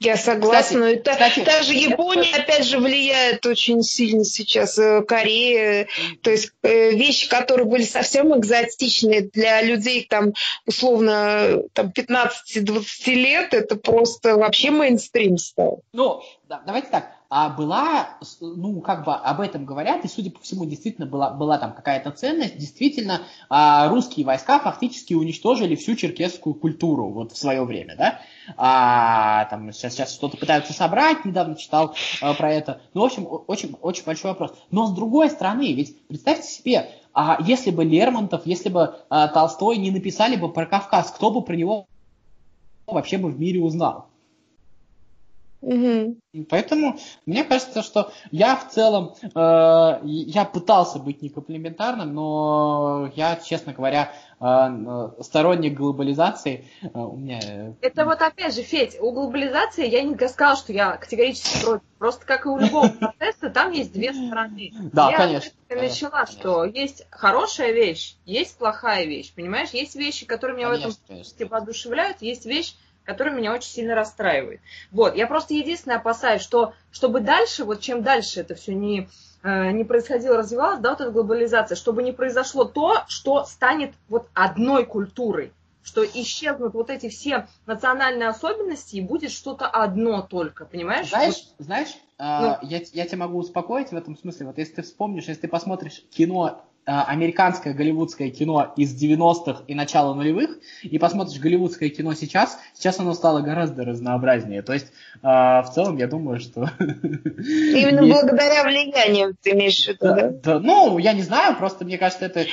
Я 0.00 0.16
согласна. 0.16 0.96
Кстати, 0.96 0.98
это, 0.98 1.12
кстати, 1.12 1.44
даже 1.44 1.72
Япония, 1.74 2.30
это... 2.30 2.42
опять 2.42 2.66
же, 2.66 2.78
влияет 2.78 3.46
очень 3.46 3.82
сильно 3.82 4.24
сейчас. 4.24 4.76
Э, 4.78 5.02
Корея. 5.02 5.86
То 6.22 6.30
есть 6.30 6.50
э, 6.62 6.90
вещи, 6.90 7.28
которые 7.28 7.66
были 7.66 7.84
совсем 7.84 8.36
экзотичные 8.36 9.30
для 9.32 9.62
людей, 9.62 10.06
там, 10.08 10.34
условно, 10.66 11.62
там, 11.72 11.92
15-20 11.96 13.14
лет, 13.14 13.54
это 13.54 13.76
просто 13.76 14.36
вообще 14.36 14.72
мейнстрим 14.72 15.38
стал. 15.38 15.82
Ну, 15.92 16.22
да, 16.48 16.62
давайте 16.66 16.88
так 16.88 17.12
а 17.36 17.48
была, 17.48 18.10
ну, 18.40 18.80
как 18.80 19.04
бы 19.04 19.12
об 19.12 19.40
этом 19.40 19.64
говорят, 19.64 20.04
и, 20.04 20.08
судя 20.08 20.30
по 20.30 20.38
всему, 20.38 20.66
действительно 20.66 21.04
была, 21.04 21.30
была 21.30 21.58
там 21.58 21.72
какая-то 21.72 22.12
ценность. 22.12 22.56
Действительно, 22.58 23.22
а, 23.50 23.88
русские 23.88 24.24
войска 24.24 24.60
фактически 24.60 25.14
уничтожили 25.14 25.74
всю 25.74 25.96
черкесскую 25.96 26.54
культуру 26.54 27.08
вот 27.08 27.32
в 27.32 27.36
свое 27.36 27.64
время, 27.64 27.96
да. 27.96 28.20
А, 28.56 29.46
там 29.46 29.72
сейчас, 29.72 29.94
сейчас 29.94 30.14
что-то 30.14 30.36
пытаются 30.36 30.72
собрать, 30.72 31.24
недавно 31.24 31.56
читал 31.56 31.96
а, 32.22 32.34
про 32.34 32.52
это. 32.52 32.80
Ну, 32.94 33.00
в 33.00 33.04
общем, 33.04 33.26
очень, 33.48 33.74
очень 33.82 34.04
большой 34.04 34.30
вопрос. 34.30 34.54
Но 34.70 34.86
с 34.86 34.92
другой 34.92 35.28
стороны, 35.28 35.72
ведь 35.72 36.06
представьте 36.06 36.46
себе, 36.46 36.88
а 37.12 37.38
если 37.40 37.72
бы 37.72 37.82
Лермонтов, 37.82 38.46
если 38.46 38.68
бы 38.68 38.94
а, 39.10 39.26
Толстой 39.26 39.78
не 39.78 39.90
написали 39.90 40.36
бы 40.36 40.52
про 40.52 40.66
Кавказ, 40.66 41.10
кто 41.10 41.32
бы 41.32 41.42
про 41.42 41.56
него 41.56 41.88
вообще 42.86 43.18
бы 43.18 43.28
в 43.28 43.40
мире 43.40 43.60
узнал? 43.60 44.06
Угу. 45.64 46.46
Поэтому 46.50 46.98
мне 47.24 47.42
кажется, 47.44 47.82
что 47.82 48.12
я 48.30 48.56
в 48.56 48.70
целом, 48.70 49.14
э, 49.22 50.00
я 50.04 50.44
пытался 50.44 50.98
быть 50.98 51.22
некомплементарным, 51.22 52.12
но 52.12 53.10
я, 53.16 53.36
честно 53.36 53.72
говоря, 53.72 54.12
э, 54.40 55.22
сторонник 55.22 55.74
глобализации. 55.74 56.66
Э, 56.82 56.88
у 56.92 57.16
меня... 57.16 57.74
Это 57.80 58.04
вот 58.04 58.20
опять 58.20 58.54
же, 58.54 58.62
Федь, 58.62 58.98
у 59.00 59.12
глобализации 59.12 59.88
я 59.88 60.02
не 60.02 60.14
сказала, 60.28 60.56
что 60.56 60.72
я 60.72 60.96
категорически 60.96 61.64
против. 61.64 61.84
Просто 61.98 62.26
как 62.26 62.44
и 62.44 62.48
у 62.48 62.58
любого 62.58 62.88
процесса, 63.00 63.48
там 63.48 63.70
есть 63.70 63.92
две 63.92 64.12
стороны. 64.12 64.72
Да, 64.92 65.10
я 65.10 65.16
конечно. 65.16 65.52
Я 65.70 65.76
начала, 65.76 66.10
конечно. 66.10 66.38
что 66.38 66.64
есть 66.64 67.06
хорошая 67.10 67.72
вещь, 67.72 68.16
есть 68.26 68.58
плохая 68.58 69.06
вещь. 69.06 69.32
Понимаешь, 69.34 69.70
есть 69.70 69.94
вещи, 69.94 70.26
которые 70.26 70.56
меня 70.58 70.68
конечно, 70.68 70.90
в 70.90 70.92
этом 70.92 71.06
конечно. 71.08 71.46
воодушевляют, 71.46 72.20
есть 72.20 72.44
вещь, 72.44 72.74
который 73.04 73.32
меня 73.32 73.52
очень 73.52 73.70
сильно 73.70 73.94
расстраивает. 73.94 74.60
Вот, 74.90 75.14
я 75.14 75.26
просто 75.26 75.54
единственное 75.54 75.98
опасаюсь, 75.98 76.42
что 76.42 76.74
чтобы 76.90 77.20
дальше, 77.20 77.64
вот 77.64 77.80
чем 77.80 78.02
дальше 78.02 78.40
это 78.40 78.54
все 78.54 78.74
не, 78.74 79.08
э, 79.42 79.70
не 79.70 79.84
происходило, 79.84 80.36
развивалось, 80.38 80.80
да, 80.80 80.90
вот 80.90 81.00
эта 81.00 81.10
глобализация, 81.10 81.76
чтобы 81.76 82.02
не 82.02 82.12
произошло 82.12 82.64
то, 82.64 83.04
что 83.08 83.44
станет 83.44 83.94
вот 84.08 84.28
одной 84.34 84.86
культурой, 84.86 85.52
что 85.82 86.04
исчезнут 86.04 86.74
вот 86.74 86.90
эти 86.90 87.08
все 87.08 87.46
национальные 87.66 88.28
особенности 88.28 88.96
и 88.96 89.00
будет 89.02 89.30
что-то 89.30 89.66
одно 89.66 90.22
только, 90.22 90.64
понимаешь? 90.64 91.10
Знаешь, 91.10 91.44
вот. 91.58 91.66
знаешь, 91.66 91.94
э, 92.18 92.22
ну, 92.40 92.58
я, 92.62 92.80
я 92.92 93.06
тебя 93.06 93.18
могу 93.18 93.38
успокоить 93.38 93.90
в 93.90 93.96
этом 93.96 94.16
смысле. 94.16 94.46
Вот 94.46 94.58
если 94.58 94.74
ты 94.74 94.82
вспомнишь, 94.82 95.24
если 95.24 95.42
ты 95.42 95.48
посмотришь 95.48 96.02
кино 96.10 96.64
американское 96.92 97.72
голливудское 97.74 98.30
кино 98.30 98.72
из 98.76 98.94
90-х 98.94 99.64
и 99.66 99.74
начала 99.74 100.14
нулевых, 100.14 100.58
и 100.82 100.98
посмотришь 100.98 101.40
голливудское 101.40 101.88
кино 101.88 102.14
сейчас, 102.14 102.58
сейчас 102.74 102.98
оно 103.00 103.14
стало 103.14 103.40
гораздо 103.40 103.84
разнообразнее. 103.84 104.62
То 104.62 104.72
есть, 104.74 104.86
э, 105.22 105.26
в 105.26 105.66
целом, 105.74 105.96
я 105.96 106.06
думаю, 106.06 106.40
что... 106.40 106.70
Именно 106.78 108.00
есть... 108.00 108.12
благодаря 108.12 108.64
влиянию 108.64 109.34
ты 109.40 109.52
имеешь 109.52 109.84
в 109.84 109.88
виду, 109.88 109.98
да? 110.00 110.14
да? 110.14 110.30
да? 110.30 110.58
Ну, 110.60 110.98
я 110.98 111.12
не 111.12 111.22
знаю, 111.22 111.56
просто 111.56 111.84
мне 111.84 111.98
кажется, 111.98 112.26
это 112.26 112.40
э, 112.40 112.46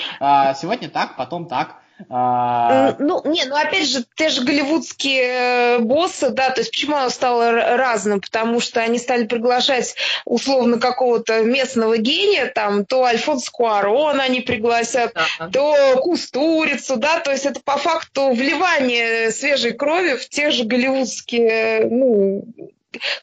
сегодня 0.56 0.90
так, 0.90 1.18
потом 1.18 1.48
так. 1.48 1.81
А... 2.10 2.96
Ну, 3.00 3.22
не, 3.26 3.46
ну 3.46 3.56
опять 3.56 3.88
же, 3.88 4.04
те 4.16 4.30
же 4.30 4.44
голливудские 4.44 5.24
э, 5.24 5.80
боссы, 5.80 6.30
да, 6.30 6.50
то 6.50 6.62
есть 6.62 6.72
почему 6.72 6.96
оно 6.96 7.10
стало 7.10 7.52
разным? 7.52 8.22
Потому 8.22 8.60
что 8.60 8.82
они 8.82 8.98
стали 8.98 9.26
приглашать 9.26 9.96
условно 10.26 10.80
какого-то 10.80 11.42
местного 11.44 11.98
гения, 11.98 12.48
там, 12.48 12.86
то 12.86 13.04
Альфонс 13.04 13.50
Куарон 13.50 14.20
они 14.20 14.42
пригласят, 14.42 15.14
да. 15.14 15.50
то 15.50 15.98
Кустурицу, 16.02 16.98
да, 16.98 17.20
то 17.20 17.32
есть 17.32 17.46
это 17.46 17.60
по 17.62 17.78
факту 17.78 18.32
вливание 18.32 19.32
свежей 19.32 19.74
крови 19.74 20.16
в 20.16 20.30
те 20.30 20.52
же 20.52 20.64
голливудские, 20.64 21.88
ну, 21.90 22.46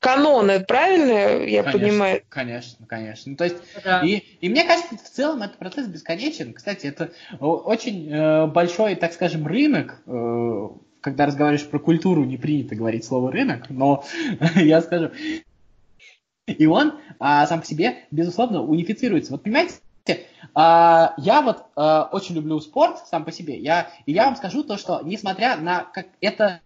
каноны, 0.00 0.60
правильно 0.60 1.44
я 1.44 1.62
конечно, 1.62 1.80
понимаю? 1.80 2.22
Конечно, 2.28 2.86
конечно. 2.86 3.30
Ну, 3.32 3.36
то 3.36 3.44
есть, 3.44 3.56
да. 3.84 4.02
и, 4.02 4.22
и 4.40 4.48
мне 4.48 4.64
кажется, 4.64 4.96
в 4.96 5.10
целом 5.10 5.42
этот 5.42 5.58
процесс 5.58 5.86
бесконечен. 5.86 6.52
Кстати, 6.54 6.86
это 6.86 7.12
очень 7.40 8.10
э, 8.10 8.46
большой, 8.46 8.94
так 8.94 9.12
скажем, 9.12 9.46
рынок. 9.46 10.00
Э, 10.06 10.68
когда 11.00 11.26
разговариваешь 11.26 11.68
про 11.68 11.78
культуру, 11.78 12.24
не 12.24 12.36
принято 12.36 12.74
говорить 12.74 13.04
слово 13.04 13.30
рынок, 13.30 13.70
но 13.70 14.04
я 14.56 14.80
скажу. 14.80 15.10
И 16.46 16.66
он 16.66 16.94
а, 17.18 17.46
сам 17.46 17.60
по 17.60 17.66
себе, 17.66 18.06
безусловно, 18.10 18.62
унифицируется. 18.62 19.32
Вот 19.32 19.42
понимаете, 19.42 19.74
а, 20.54 21.14
я 21.18 21.42
вот 21.42 21.64
а, 21.76 22.08
очень 22.10 22.34
люблю 22.34 22.58
спорт 22.60 23.06
сам 23.06 23.24
по 23.24 23.32
себе. 23.32 23.58
Я, 23.58 23.90
и 24.06 24.12
я 24.12 24.24
вам 24.26 24.36
скажу 24.36 24.64
то, 24.64 24.78
что 24.78 25.00
несмотря 25.04 25.56
на 25.56 25.84
как 25.84 26.06
это 26.20 26.60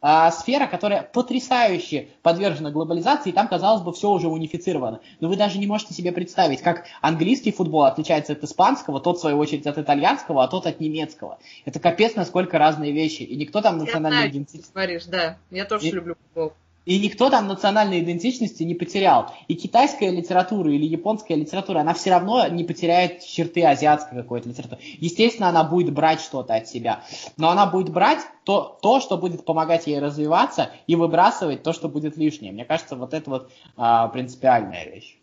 а, 0.00 0.30
сфера, 0.30 0.66
которая 0.66 1.02
потрясающе 1.02 2.08
подвержена 2.22 2.70
глобализации, 2.70 3.30
и 3.30 3.32
там, 3.32 3.48
казалось 3.48 3.82
бы, 3.82 3.92
все 3.92 4.10
уже 4.10 4.28
унифицировано. 4.28 5.00
Но 5.20 5.28
вы 5.28 5.36
даже 5.36 5.58
не 5.58 5.66
можете 5.66 5.94
себе 5.94 6.12
представить, 6.12 6.62
как 6.62 6.84
английский 7.00 7.52
футбол 7.52 7.84
отличается 7.84 8.32
от 8.32 8.44
испанского, 8.44 9.00
тот, 9.00 9.18
в 9.18 9.20
свою 9.20 9.38
очередь, 9.38 9.66
от 9.66 9.78
итальянского, 9.78 10.44
а 10.44 10.48
тот 10.48 10.66
от 10.66 10.80
немецкого. 10.80 11.38
Это 11.64 11.80
капец, 11.80 12.14
насколько 12.14 12.58
разные 12.58 12.92
вещи. 12.92 13.22
И 13.22 13.36
никто 13.36 13.60
там 13.60 13.78
национальный 13.78 14.28
идентичность... 14.28 14.72
говоришь, 14.72 15.06
да. 15.06 15.38
Я 15.50 15.64
тоже 15.64 15.88
и... 15.88 15.90
люблю 15.92 16.14
футбол. 16.14 16.52
И 16.86 17.00
никто 17.00 17.28
там 17.30 17.48
национальной 17.48 18.00
идентичности 18.00 18.62
не 18.62 18.74
потерял. 18.74 19.32
И 19.48 19.56
китайская 19.56 20.10
литература 20.10 20.72
или 20.72 20.86
японская 20.86 21.36
литература, 21.36 21.80
она 21.80 21.92
все 21.94 22.10
равно 22.10 22.46
не 22.46 22.62
потеряет 22.62 23.24
черты 23.24 23.64
азиатской 23.64 24.22
какой-то 24.22 24.48
литературы. 24.48 24.80
Естественно, 25.00 25.48
она 25.48 25.64
будет 25.64 25.92
брать 25.92 26.20
что-то 26.20 26.54
от 26.54 26.68
себя. 26.68 27.02
Но 27.36 27.50
она 27.50 27.66
будет 27.66 27.90
брать 27.90 28.20
то, 28.44 28.78
то, 28.80 29.00
что 29.00 29.18
будет 29.18 29.44
помогать 29.44 29.88
ей 29.88 29.98
развиваться, 29.98 30.70
и 30.86 30.94
выбрасывать 30.94 31.64
то, 31.64 31.72
что 31.72 31.88
будет 31.88 32.16
лишнее. 32.16 32.52
Мне 32.52 32.64
кажется, 32.64 32.94
вот 32.94 33.12
это 33.12 33.28
вот 33.28 33.50
а, 33.76 34.06
принципиальная 34.08 34.86
вещь. 34.86 35.18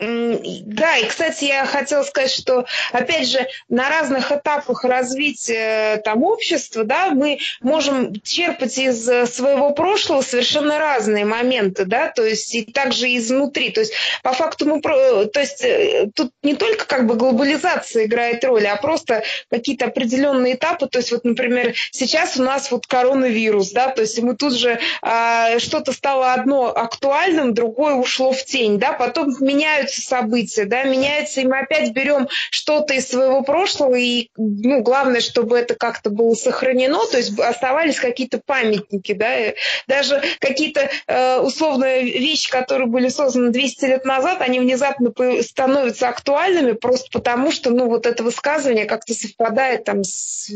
Да, 0.00 0.96
и, 0.96 1.06
кстати, 1.06 1.44
я 1.44 1.66
хотела 1.66 2.02
сказать, 2.04 2.30
что, 2.30 2.64
опять 2.90 3.28
же, 3.28 3.46
на 3.68 3.90
разных 3.90 4.32
этапах 4.32 4.84
развития 4.84 5.98
там, 5.98 6.22
общества, 6.22 6.84
да, 6.84 7.10
мы 7.10 7.38
можем 7.60 8.18
черпать 8.22 8.78
из 8.78 9.04
своего 9.04 9.70
прошлого 9.72 10.22
совершенно 10.22 10.78
разные 10.78 11.26
моменты, 11.26 11.84
да, 11.84 12.08
то 12.08 12.24
есть 12.24 12.54
и 12.54 12.64
также 12.64 13.14
изнутри. 13.14 13.70
То 13.70 13.80
есть, 13.80 13.92
по 14.22 14.32
факту 14.32 14.64
мы, 14.64 14.80
то 14.80 15.28
есть, 15.38 15.62
э, 15.62 16.08
тут 16.14 16.32
не 16.42 16.54
только 16.54 16.86
как 16.86 17.06
бы 17.06 17.16
глобализация 17.16 18.06
играет 18.06 18.42
роль, 18.44 18.66
а 18.66 18.76
просто 18.76 19.22
какие-то 19.50 19.86
определенные 19.86 20.54
этапы. 20.54 20.86
То 20.86 20.98
есть, 21.00 21.12
вот, 21.12 21.24
например, 21.24 21.74
сейчас 21.90 22.38
у 22.38 22.42
нас 22.42 22.70
вот 22.70 22.86
коронавирус, 22.86 23.72
да, 23.72 23.88
то 23.88 24.00
есть 24.00 24.18
мы 24.22 24.34
тут 24.34 24.54
же 24.54 24.78
а, 25.02 25.58
что-то 25.58 25.92
стало 25.92 26.32
одно 26.32 26.68
актуальным, 26.74 27.52
другое 27.52 27.94
ушло 27.96 28.32
в 28.32 28.42
тень, 28.46 28.78
да, 28.78 28.92
потом 28.92 29.36
меняют 29.40 29.89
меняются 29.90 30.02
события, 30.02 30.64
да, 30.64 30.84
меняется, 30.84 31.40
и 31.40 31.46
мы 31.46 31.58
опять 31.58 31.92
берем 31.92 32.28
что-то 32.50 32.94
из 32.94 33.08
своего 33.08 33.42
прошлого, 33.42 33.94
и, 33.94 34.30
ну, 34.36 34.82
главное, 34.82 35.20
чтобы 35.20 35.58
это 35.58 35.74
как-то 35.74 36.10
было 36.10 36.34
сохранено, 36.34 36.98
то 37.10 37.16
есть 37.16 37.38
оставались 37.38 37.98
какие-то 37.98 38.40
памятники, 38.44 39.12
да, 39.12 39.52
даже 39.86 40.22
какие-то 40.40 40.90
э, 41.06 41.38
условные 41.40 42.04
вещи, 42.04 42.50
которые 42.50 42.86
были 42.86 43.08
созданы 43.08 43.50
200 43.50 43.84
лет 43.86 44.04
назад, 44.04 44.40
они 44.40 44.60
внезапно 44.60 45.12
становятся 45.42 46.08
актуальными 46.08 46.72
просто 46.72 47.10
потому, 47.12 47.50
что, 47.50 47.70
ну, 47.70 47.88
вот 47.88 48.06
это 48.06 48.22
высказывание 48.22 48.86
как-то 48.86 49.14
совпадает 49.14 49.84
там 49.84 50.04
с, 50.04 50.50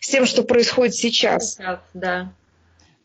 с 0.00 0.08
тем, 0.08 0.26
что 0.26 0.42
происходит 0.42 0.94
сейчас. 0.94 1.54
Сейчас, 1.54 1.80
да. 1.94 2.32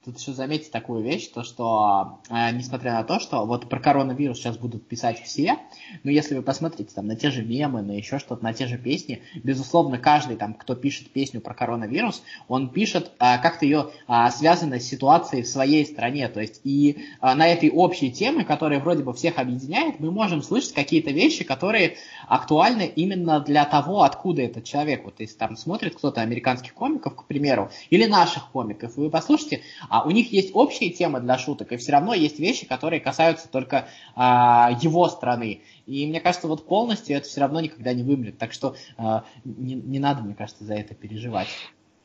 Тут 0.05 0.19
еще 0.19 0.33
заметьте 0.33 0.69
такую 0.69 1.01
вещь, 1.01 1.29
то 1.29 1.43
что, 1.43 2.19
э, 2.29 2.51
несмотря 2.51 2.95
на 2.95 3.05
то, 3.05 3.21
что 3.21 3.45
вот 3.45 3.69
про 3.69 3.79
коронавирус 3.79 4.37
сейчас 4.37 4.57
будут 4.57 4.85
писать 4.85 5.21
все, 5.23 5.57
но 6.03 6.11
если 6.11 6.35
вы 6.35 6.41
посмотрите 6.41 6.93
там 6.93 7.07
на 7.07 7.15
те 7.15 7.31
же 7.31 7.41
мемы, 7.41 7.81
на 7.81 7.91
еще 7.91 8.19
что-то, 8.19 8.43
на 8.43 8.51
те 8.51 8.67
же 8.67 8.77
песни, 8.77 9.21
безусловно, 9.45 9.97
каждый 9.97 10.35
там, 10.35 10.55
кто 10.55 10.75
пишет 10.75 11.09
песню 11.11 11.39
про 11.39 11.53
коронавирус, 11.53 12.21
он 12.49 12.67
пишет 12.67 13.13
э, 13.17 13.37
как-то 13.41 13.63
ее 13.63 13.91
э, 14.09 14.29
связано 14.31 14.77
с 14.77 14.83
ситуацией 14.83 15.43
в 15.43 15.47
своей 15.47 15.85
стране, 15.85 16.27
то 16.27 16.41
есть 16.41 16.59
и 16.65 16.97
э, 17.21 17.33
на 17.33 17.47
этой 17.47 17.69
общей 17.69 18.11
теме, 18.11 18.43
которая 18.43 18.81
вроде 18.81 19.03
бы 19.03 19.13
всех 19.13 19.39
объединяет, 19.39 20.01
мы 20.01 20.11
можем 20.11 20.43
слышать 20.43 20.73
какие-то 20.73 21.11
вещи, 21.11 21.45
которые 21.45 21.95
актуальны 22.27 22.91
именно 22.93 23.39
для 23.39 23.63
того, 23.63 24.03
откуда 24.03 24.41
этот 24.41 24.65
человек. 24.65 25.05
Вот 25.05 25.21
если 25.21 25.37
там 25.37 25.55
смотрит 25.55 25.95
кто-то 25.95 26.19
американских 26.19 26.73
комиков, 26.73 27.15
к 27.15 27.23
примеру, 27.23 27.71
или 27.89 28.05
наших 28.05 28.51
комиков, 28.51 28.97
вы 28.97 29.09
послушайте, 29.09 29.61
а 29.93 30.01
у 30.01 30.09
них 30.09 30.33
есть 30.33 30.55
общие 30.55 30.89
темы 30.89 31.19
для 31.19 31.37
шуток, 31.37 31.71
и 31.71 31.77
все 31.77 31.91
равно 31.91 32.15
есть 32.15 32.39
вещи, 32.39 32.65
которые 32.65 32.99
касаются 32.99 33.47
только 33.47 33.87
а, 34.15 34.71
его 34.81 35.07
страны. 35.07 35.61
И 35.85 36.07
мне 36.07 36.19
кажется, 36.19 36.47
вот 36.47 36.65
полностью 36.65 37.15
это 37.15 37.27
все 37.27 37.41
равно 37.41 37.59
никогда 37.61 37.93
не 37.93 38.01
вымрет. 38.01 38.39
Так 38.39 38.53
что 38.53 38.75
а, 38.97 39.23
не, 39.45 39.75
не 39.75 39.99
надо, 39.99 40.23
мне 40.23 40.33
кажется, 40.33 40.63
за 40.63 40.73
это 40.73 40.95
переживать. 40.95 41.47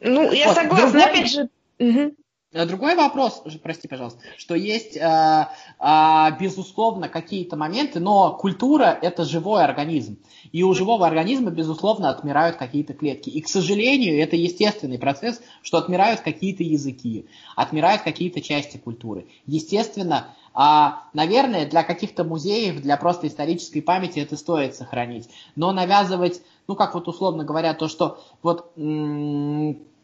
Ну, 0.00 0.30
я 0.30 0.48
вот. 0.48 0.56
согласна, 0.56 0.90
Другой... 0.90 1.10
опять 1.10 1.30
же. 1.32 1.48
Угу. 1.78 2.14
Э, 2.50 2.64
другой 2.64 2.94
вопрос, 2.94 3.42
прости, 3.62 3.88
пожалуйста, 3.88 4.20
что 4.38 4.54
есть, 4.54 4.96
э, 4.96 5.48
э, 5.78 6.26
безусловно, 6.40 7.10
какие-то 7.10 7.56
моменты, 7.56 8.00
но 8.00 8.32
культура– 8.32 8.98
это 9.02 9.26
живой 9.26 9.62
организм. 9.62 10.18
И 10.50 10.62
у 10.62 10.72
живого 10.72 11.06
организма, 11.06 11.50
безусловно, 11.50 12.08
отмирают 12.08 12.56
какие-то 12.56 12.94
клетки. 12.94 13.28
И, 13.28 13.42
к 13.42 13.48
сожалению, 13.48 14.18
это 14.18 14.34
естественный 14.34 14.98
процесс, 14.98 15.42
что 15.62 15.76
отмирают 15.76 16.20
какие-то 16.20 16.62
языки, 16.62 17.26
отмирают 17.54 18.00
какие-то 18.00 18.40
части 18.40 18.78
культуры. 18.78 19.26
Естественно, 19.44 20.28
а, 20.54 21.04
наверное, 21.12 21.66
для 21.66 21.82
каких-то 21.82 22.24
музеев, 22.24 22.80
для 22.80 22.96
просто 22.96 23.26
исторической 23.26 23.80
памяти 23.80 24.20
это 24.20 24.38
стоит 24.38 24.74
сохранить. 24.74 25.28
Но 25.54 25.72
навязывать, 25.72 26.40
ну, 26.68 26.76
как 26.76 26.94
вот 26.94 27.08
условно 27.08 27.44
говоря, 27.44 27.74
то, 27.74 27.88
что 27.88 28.20
вот 28.42 28.72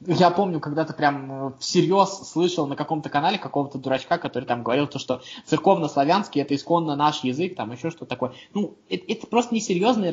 я 0.07 0.31
помню, 0.31 0.61
когда-то 0.61 0.93
прям 0.93 1.49
э, 1.49 1.53
всерьез 1.61 2.29
слышал 2.31 2.67
на 2.67 2.77
каком-то 2.77 3.09
канале 3.09 3.39
какого-то 3.39 3.79
дурачка, 3.79 4.19
который 4.19 4.45
там 4.45 4.63
говорил 4.63 4.87
то, 4.87 4.99
что 4.99 5.23
церковно-славянский 5.47 6.43
это 6.43 6.55
исконно 6.55 6.97
наш 6.97 7.25
язык, 7.25 7.57
там 7.57 7.73
еще 7.73 7.91
что 7.91 8.05
такое. 8.05 8.33
Ну, 8.53 8.77
это, 8.89 9.05
это 9.09 9.27
просто 9.27 9.55
несерьезные 9.55 10.13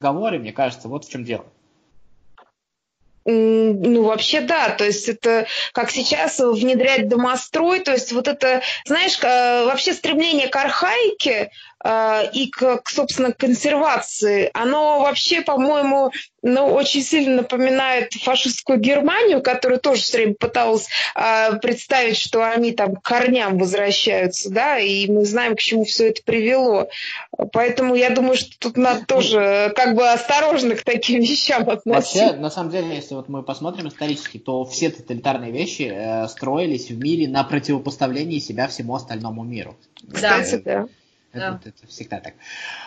разговоры, 0.00 0.38
мне 0.38 0.52
кажется, 0.52 0.88
вот 0.88 1.04
в 1.04 1.10
чем 1.10 1.24
дело. 1.24 1.44
Ну, 3.24 4.02
вообще, 4.02 4.40
да, 4.40 4.70
то 4.70 4.84
есть 4.84 5.08
это 5.08 5.46
как 5.72 5.92
сейчас 5.92 6.40
внедрять 6.40 7.08
домострой, 7.08 7.78
то 7.80 7.92
есть 7.92 8.10
вот 8.12 8.26
это, 8.26 8.62
знаешь, 8.84 9.16
э, 9.22 9.64
вообще 9.64 9.92
стремление 9.92 10.48
к 10.48 10.56
архаике, 10.56 11.52
и 11.84 12.50
к, 12.50 12.82
собственно, 12.88 13.32
консервации, 13.32 14.50
оно 14.54 15.00
вообще, 15.00 15.42
по-моему, 15.42 16.12
ну, 16.42 16.66
очень 16.66 17.02
сильно 17.02 17.36
напоминает 17.36 18.12
фашистскую 18.14 18.78
Германию, 18.78 19.42
которая 19.42 19.78
тоже 19.78 20.02
все 20.02 20.18
время 20.18 20.34
пыталась 20.34 20.88
э, 21.14 21.56
представить, 21.58 22.16
что 22.16 22.44
они 22.44 22.72
там 22.72 22.96
к 22.96 23.02
корням 23.02 23.58
возвращаются, 23.58 24.50
да, 24.50 24.78
и 24.78 25.08
мы 25.08 25.24
знаем, 25.24 25.54
к 25.54 25.60
чему 25.60 25.84
все 25.84 26.08
это 26.08 26.22
привело. 26.24 26.88
Поэтому 27.52 27.94
я 27.94 28.10
думаю, 28.10 28.36
что 28.36 28.58
тут 28.58 28.76
надо 28.76 29.06
тоже 29.06 29.72
как 29.76 29.94
бы 29.94 30.08
осторожно 30.08 30.74
к 30.74 30.82
таким 30.82 31.20
вещам 31.20 31.68
относиться. 31.70 32.24
Вообще, 32.24 32.36
на 32.36 32.50
самом 32.50 32.70
деле, 32.72 32.96
если 32.96 33.14
вот 33.14 33.28
мы 33.28 33.44
посмотрим 33.44 33.88
исторически, 33.88 34.38
то 34.38 34.64
все 34.64 34.90
тоталитарные 34.90 35.52
вещи 35.52 35.90
э, 35.92 36.28
строились 36.28 36.90
в 36.90 36.98
мире 36.98 37.28
на 37.28 37.44
противопоставлении 37.44 38.40
себя 38.40 38.66
всему 38.66 38.96
остальному 38.96 39.44
миру. 39.44 39.76
Кстати, 40.12 40.56
да. 40.56 40.72
Это, 40.72 40.88
да. 41.40 41.60
это 41.64 41.86
всегда 41.86 42.20
так. 42.20 42.34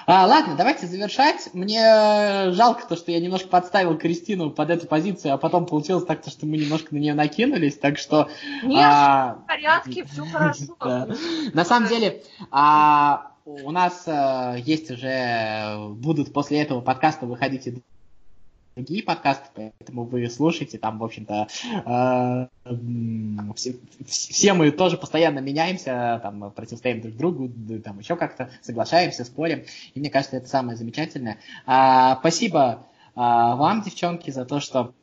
А, 0.05 0.25
ладно, 0.25 0.55
давайте 0.55 0.87
завершать. 0.87 1.49
Мне 1.53 2.51
жалко 2.51 2.87
то, 2.87 2.95
что 2.95 3.11
я 3.11 3.19
немножко 3.19 3.47
подставил 3.47 3.97
Кристину 3.97 4.51
под 4.51 4.69
эту 4.69 4.87
позицию, 4.87 5.33
а 5.33 5.37
потом 5.37 5.65
получилось 5.65 6.05
так, 6.05 6.23
что 6.25 6.45
мы 6.45 6.57
немножко 6.57 6.93
на 6.93 6.99
нее 6.99 7.13
накинулись, 7.13 7.77
так 7.77 7.97
что... 7.97 8.29
Нет, 8.63 8.85
а... 8.85 9.39
в 9.43 9.47
порядке, 9.47 10.05
все 10.05 10.25
хорошо. 10.31 10.75
Да. 10.79 11.07
На 11.53 11.65
самом 11.65 11.89
деле, 11.89 12.23
а, 12.51 13.31
у 13.45 13.71
нас 13.71 14.03
а, 14.07 14.55
есть 14.57 14.91
уже, 14.91 15.77
будут 15.89 16.33
после 16.33 16.61
этого 16.61 16.81
подкаста 16.81 17.25
выходить 17.25 17.67
и 17.67 17.81
другие 18.75 19.03
подкасты, 19.03 19.73
поэтому 19.77 20.03
вы 20.03 20.29
слушаете, 20.29 20.77
там, 20.77 20.99
в 20.99 21.03
общем-то, 21.03 21.47
э, 21.85 23.53
все, 23.55 23.75
все 24.05 24.53
мы 24.53 24.71
тоже 24.71 24.97
постоянно 24.97 25.39
меняемся, 25.39 26.19
там, 26.21 26.51
противостоим 26.51 27.01
друг 27.01 27.15
другу, 27.15 27.49
там, 27.79 27.99
еще 27.99 28.17
как-то 28.17 28.49
соглашаемся, 28.61 29.23
спорим, 29.23 29.63
и 29.93 29.99
мне 29.99 30.09
кажется, 30.09 30.37
это 30.37 30.47
самое 30.47 30.77
замечательное. 30.77 31.37
А, 31.65 32.17
спасибо 32.19 32.85
а, 33.15 33.55
вам, 33.55 33.81
девчонки, 33.81 34.29
за 34.29 34.45
то, 34.45 34.59
что 34.59 34.93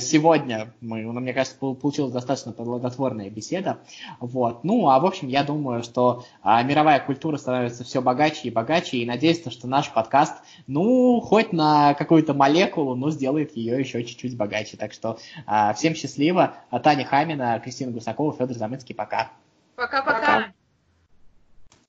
сегодня 0.00 0.72
мы, 0.80 1.02
ну, 1.02 1.20
мне 1.20 1.32
кажется, 1.32 1.56
получилась 1.56 2.12
достаточно 2.12 2.52
плодотворная 2.52 3.30
беседа. 3.30 3.78
Вот. 4.18 4.64
Ну, 4.64 4.88
а 4.88 4.98
в 4.98 5.06
общем, 5.06 5.28
я 5.28 5.44
думаю, 5.44 5.82
что 5.82 6.24
а, 6.42 6.62
мировая 6.62 7.00
культура 7.00 7.36
становится 7.36 7.84
все 7.84 8.00
богаче 8.00 8.48
и 8.48 8.50
богаче, 8.50 8.98
и 8.98 9.06
надеюсь, 9.06 9.42
что 9.50 9.66
наш 9.66 9.92
подкаст, 9.92 10.34
ну, 10.66 11.20
хоть 11.20 11.52
на 11.52 11.94
какую-то 11.94 12.34
молекулу, 12.34 12.94
но 12.94 13.10
сделает 13.10 13.56
ее 13.56 13.78
еще 13.78 14.04
чуть-чуть 14.04 14.36
богаче. 14.36 14.76
Так 14.76 14.92
что 14.92 15.18
а, 15.46 15.74
всем 15.74 15.94
счастливо. 15.94 16.54
Таня 16.82 17.04
Хамина, 17.04 17.60
Кристина 17.60 17.92
Гусакова, 17.92 18.32
Федор 18.32 18.56
Замыцкий. 18.56 18.94
Пока. 18.94 19.30
Пока-пока. 19.76 20.52